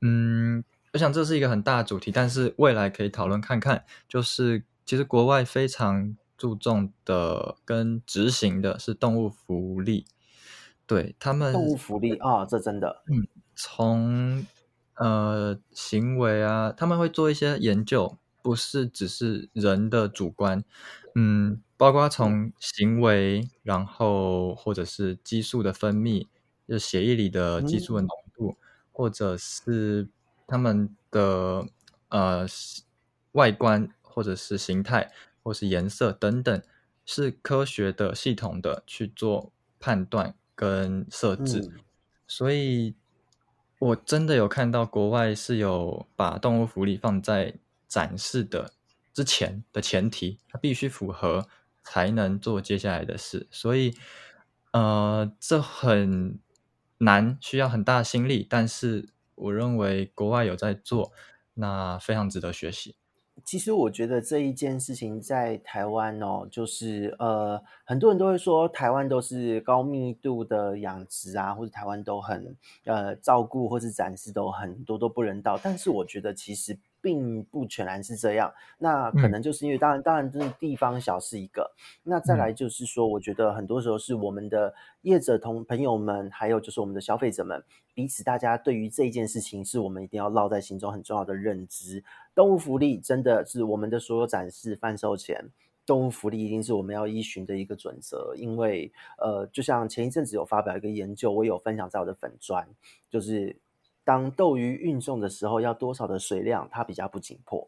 [0.00, 0.64] 嗯。
[0.92, 3.84] 我想这是一个很大的主题，但是未来可以讨论看看。
[4.08, 10.04] 就是其实国外非常注重的跟执行的是动物福利，
[10.88, 14.44] 对他们动物福利啊、哦，这真的，嗯，从
[14.96, 20.64] 呃行为啊，他们会做一些研究，不是只是人的主观，
[21.14, 26.26] 嗯，包括从行为，然后或者是激素的分泌，
[26.68, 28.56] 就血液里的激素的浓度，嗯、
[28.92, 30.08] 或者是。
[30.52, 31.64] 他们的
[32.08, 32.44] 呃
[33.34, 35.12] 外观或者是形态
[35.44, 36.60] 或是颜色等等，
[37.06, 41.60] 是科学的、系统的去做判断跟设置。
[41.60, 41.84] 嗯、
[42.26, 42.96] 所以，
[43.78, 47.54] 我真的有看到国外是有把动物福利放在
[47.86, 48.72] 展示的
[49.12, 51.46] 之前的前提，它必须符合
[51.82, 53.46] 才能做接下来的事。
[53.50, 53.94] 所以，
[54.72, 56.38] 呃，这很
[56.98, 59.10] 难，需要很大的心力，但是。
[59.42, 61.12] 我认为国外有在做，
[61.54, 62.94] 那非常值得学习。
[63.42, 72.54] 其实我觉得这一件事情在台湾哦，就是呃，很多人都会说台湾都是高密度的养殖啊，或者台湾都很
[72.84, 75.58] 呃照顾或是展示都很多都不人道。
[75.62, 76.78] 但是我觉得其实。
[77.02, 81.70] 并不全然是这样，那可能就是因为当然，当然，这是地方小是一个。
[82.02, 87.62] 那再来就是说，我觉得很多时候是我们的业者同朋友们，还有就是我们的消费者们，
[87.94, 92.02] 彼此大家对于这一件事情，是我们一定要烙在心中很重要的认知。
[92.34, 95.44] 动物福利真的是我们的所有展示贩售前，
[95.86, 98.34] 动物福利一定是我们要依循的一个准则。
[98.36, 102.66] 因为呃，就像前一阵子有发表一个研究，我有分享在我的粉砖，
[103.08, 103.56] 就是。
[104.10, 107.64] 当斗鱼运送的时候，要多少的水量，它比较不紧迫。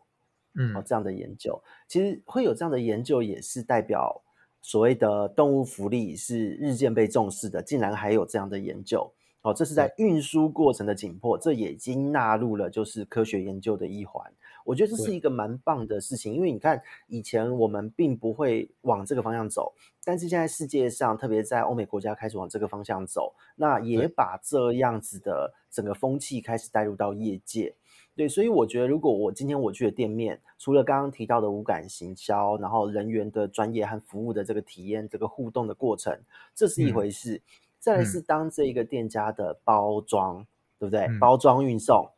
[0.55, 4.21] 嗯，哦，这样的研究，其实会有这样的研究，也是代表
[4.61, 7.63] 所谓的动物福利是日渐被重视的。
[7.63, 9.09] 竟然还有这样的研究，
[9.43, 14.33] 哦，这是在运输过程的紧迫，这也已经纳入了就是科学研究的一环。
[14.65, 19.73] 我觉得这是一个蛮棒的事情，因为你看，以前我们并不会往这个方向走，
[20.05, 27.75] 但是现在世界上，特别在欧美国家开始往这个方向走，那也把这样子的整个风气开始带入到业界。
[28.15, 36.17] 对，所以我觉得，如果我今天我去的店面，除了刚刚提到的无感行销，然后人员的专业和服务的这个体验、这个互动的过程，
[36.55, 37.37] 这是一回事。
[37.37, 37.41] 嗯、
[37.83, 40.47] 再来是当这一个店家的包装，嗯、
[40.79, 41.01] 对不对？
[41.01, 42.09] 嗯、包装运送。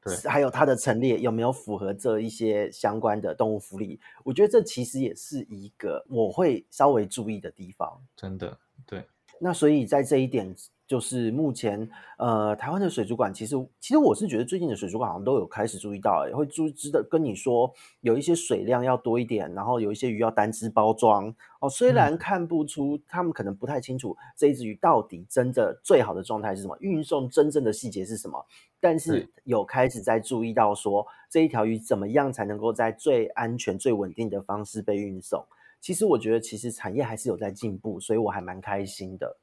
[0.00, 3.98] 对，还有它的陈列有没有符合这一些相关的动物福利？
[4.22, 8.00] 我觉得这其实也是一个我会稍微注意的地方。
[8.14, 8.56] 真的，
[8.86, 9.04] 对。
[9.40, 10.54] 那所以在这一点。
[10.88, 11.86] 就是目前，
[12.16, 17.70] 呃，台湾的水族馆其实，其实我是觉得最近的水族馆好像都有开始注意到，会注知道跟你说
[18.00, 21.68] 有一些水量要多一点，然后有一些鱼要单只包装哦。
[21.68, 28.42] 虽然看不出，嗯、他们可能不太清楚这一只鱼到底真的最好的状态是什么，运送真正的细节是什么，
[28.80, 35.44] 但是有开始在注意到说这一条鱼怎么样才能够在最安全、最稳定的方式被运送。
[35.82, 39.36] 其实我觉得，其实产业还是有在进步，所以我还蛮开心的。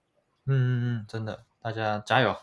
[0.47, 2.35] 嗯嗯嗯，真的，大家加油，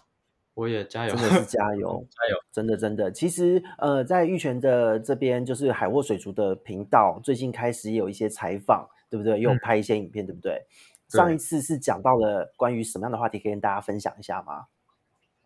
[0.55, 3.11] 我也加油，真的是 加油，加油，真的真的。
[3.13, 9.41] 其实呃，在玉泉的这边，就是海沃水族的频道，最近开始也有一些采访，对不对？
[9.41, 10.67] 又拍一些影片，嗯、对不对？
[11.09, 14.67] 上一次是讲到了关于什么样的话题，可以跟大家分享一下吗？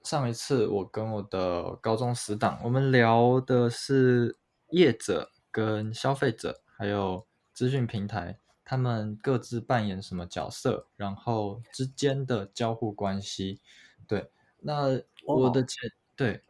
[0.03, 4.37] 上一次我跟我的高中死党，我们聊的是
[4.71, 8.39] 业者跟消费者，还有资讯平台。
[8.69, 13.61] 他们各自扮演什么角色，然后之间的交互关系，
[14.09, 16.43] 对，那我的前、哦、对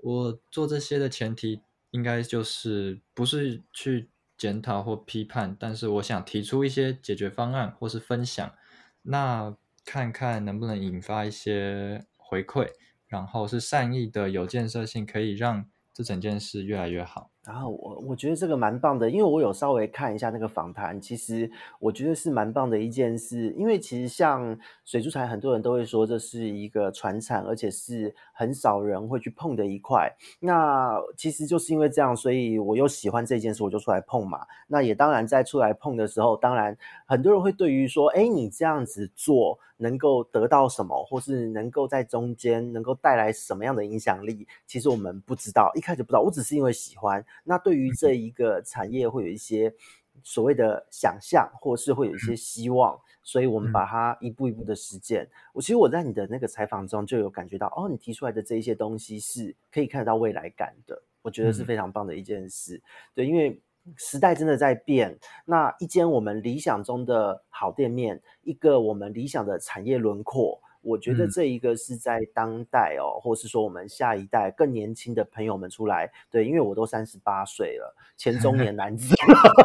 [0.00, 1.60] 我做这些的前提，
[1.90, 4.08] 应该就是不是去
[4.38, 8.54] 检讨或批判，但是我想提出一些解决方案或是分享，
[9.02, 12.70] 那看看能不能引发一些回馈，
[13.08, 17.32] 然后是善意的、有建设性，可以让这整件事越来越好。
[17.46, 23.54] 然后我我觉得这个蛮棒的，因为我有稍微看一下那个访谈，其实我觉得是蛮棒的一件事。
[23.56, 30.10] 因为其实像水族财，很多人都会说这是一个传产，而且是很少人会去碰的一块。
[30.40, 34.46] 那其实就是因为这样，所以我又喜欢这件事，我就出来碰嘛。
[34.66, 36.76] 那也当然在出来碰的时候，当然
[37.06, 46.20] 很多人会对于说，哎，你这样子做，能够得到什么，或是能够在中间能够带来什么样的影响力，其实我们不知道，一开始不知道。
[46.20, 47.24] 我只是因为喜欢。
[47.42, 49.74] 那对于这一个产业，会有一些
[50.22, 55.28] 所谓的想象，或是会有一些希望，所以我们把它一步一步的实践。
[55.52, 62.80] 我其实我在你的那个采访中就有感觉到，哦，你提出来的这一些东西是可以看得到未来感的，我觉得是非常棒的一件事。
[63.14, 63.60] 对，因为。
[63.96, 79.14] 时代真的在变，那一间我们理想中的好店面，一个我们理想的产业轮廓，我觉得这一个是在当代哦，嗯、或是说我们下一代更年轻的朋友们出来，对，因为我都三十八岁了，前中年男子，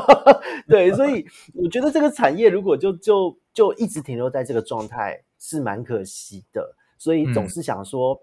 [0.67, 8.13] 对，所以我觉得这个产业如果就就就一直停留在这个状态，是蛮可惜的，所以总是想说。
[8.13, 8.19] 嗯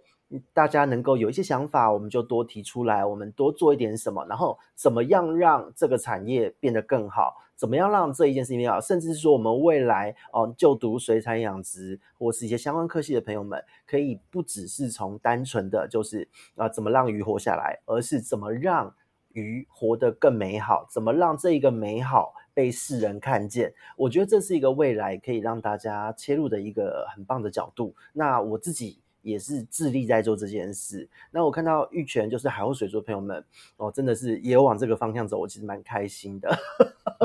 [0.52, 7.36] 大家能够有一些想法，我们就多提出来，我们多做一点什么，然后怎么样让这个产业变得更好？
[7.54, 8.80] 怎么样让这一件事情变好？
[8.80, 18.92] 甚至是说，我们未来哦，就读水产养殖或是一些相关科系的朋友们，可以不只是从单纯的就是啊，怎么让鱼活下来，而是怎么让
[19.32, 20.86] 鱼活得更美好？
[20.90, 23.72] 怎么让这一个美好被世人看见？
[23.96, 27.94] 我觉得这是一个未来可以让大家切入的一个很棒的角度。
[28.12, 28.98] 那我自己。
[29.26, 31.08] 也是致力在做这件事。
[31.32, 33.44] 那我看到玉泉，就是海鸥水族朋友们
[33.76, 36.48] 哦，真的是也有往这个方向走，我其实蛮开心的。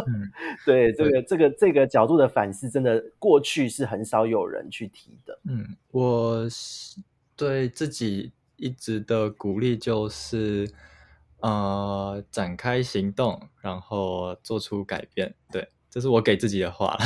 [0.08, 0.32] 嗯、
[0.66, 5.40] 对这个这个这个角度的反思，真的过去是很少有人去提的。
[5.44, 6.48] 嗯，我
[7.36, 10.68] 对自己一直的鼓励就是，
[11.42, 15.36] 呃，展开行动，然后做出改变。
[15.52, 15.70] 对。
[15.92, 16.98] 这是我给自己的话。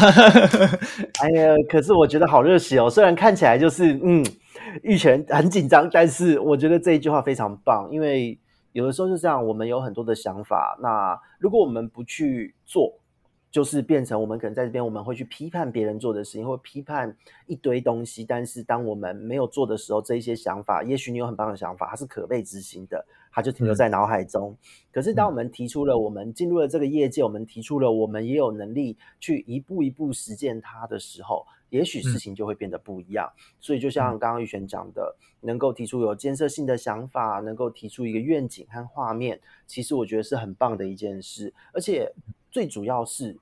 [1.20, 2.88] 哎呀，可是我觉得好热血哦！
[2.88, 4.24] 虽然看起来就是嗯，
[4.84, 8.38] 玉泉很紧张，但是我觉得这一句话非常棒，因为
[8.74, 12.94] 有的时候就这样，我们有很多的想法，那如果我们不去做，
[13.56, 17.16] 就是变成我们可能在这边我们会去批判别人做的事情，或批判
[17.48, 23.06] 一堆东西，但是当我们没有做的时候，这一些想法，也许你有很棒的想法，它是可被执行的。
[23.32, 24.52] 它就停留在脑海中。
[24.52, 24.58] 嗯、
[24.92, 33.32] 可是，当我们提出了，我们进入了这个业界，嗯、我们提出了，我们也有能力去一步一步实践它的时候，也许事情就会变得不一样。
[33.38, 41.54] 嗯、所以，就像刚刚玉璇讲的，能够提出有建设性的想法，能够提出一个愿景和画面，其实我觉得是很棒的一件事。
[41.72, 42.12] 而且，
[42.52, 43.38] 最主要是。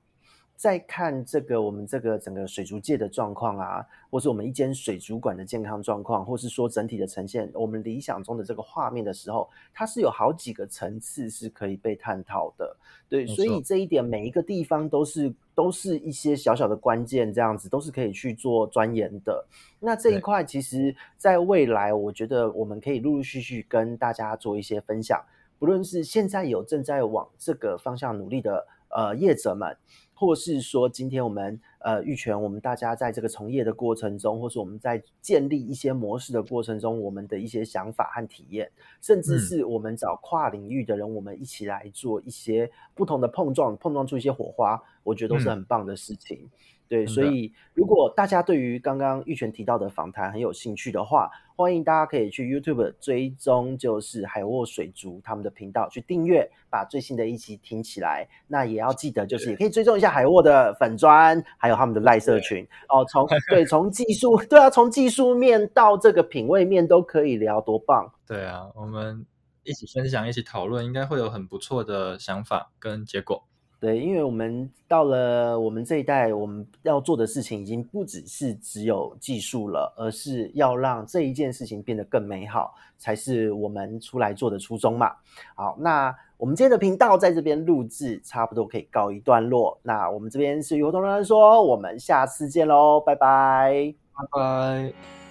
[0.56, 12.76] 在看这个我们这个整个水族界的状况啊，或是我们一间水族馆的健康状况，或是说整体的呈现，我们理想中的这个画面的时候，它是有好几个层次是可以被探讨的。
[13.08, 19.44] 对，所以这一点每一个地方都是都是一些小小的关键，这样子都是可以去做钻研的。
[19.80, 25.20] 那这一块其实在未来，我觉得我们可以陆陆续续跟大家做一些分享，
[25.58, 29.76] 不论是现在有正在往这个方向努力的呃业者们。
[30.14, 46.38] 或是说，今天我们呃玉泉，我们大家在这个从业的过程中，或是我们在建立一些模式的过程中，我们的一些想法和体验，甚至是我们找跨领域的人，我们一起来做一些不同的碰撞，碰撞出一些火花，我觉得都是很棒的事情。
[46.42, 46.50] 嗯
[46.86, 58.28] 对，所以如果大家对于刚刚玉泉提到的访谈很有兴趣的话，欢迎大家可以去 YouTube 追踪，就是海沃水族他们的频道去订阅，把最新的一期听起来。
[58.48, 63.04] 那也要记得，就是也可以追踪一下海沃的粉砖，还有他们的赖社群哦。
[63.10, 68.12] 从 对，从技术对啊，从技术面到这个品味面都可以聊，多棒！
[68.26, 69.24] 对啊，我们
[69.62, 73.44] 一起分享，一起讨论，应该会有很不错的想法跟结果。
[73.84, 85.12] 对，因为我们到了我们这一代，我们要做的事情已经不只是只有技术了，而是要让这一件事情变得更美好，才是我们出来做的初衷嘛。
[85.54, 89.78] 好，那我们今天的频道在这边录制，差不多可以告一段落。
[89.82, 95.23] 那我们这边是鱼活通乱说，我们下次见喽，拜拜，拜拜。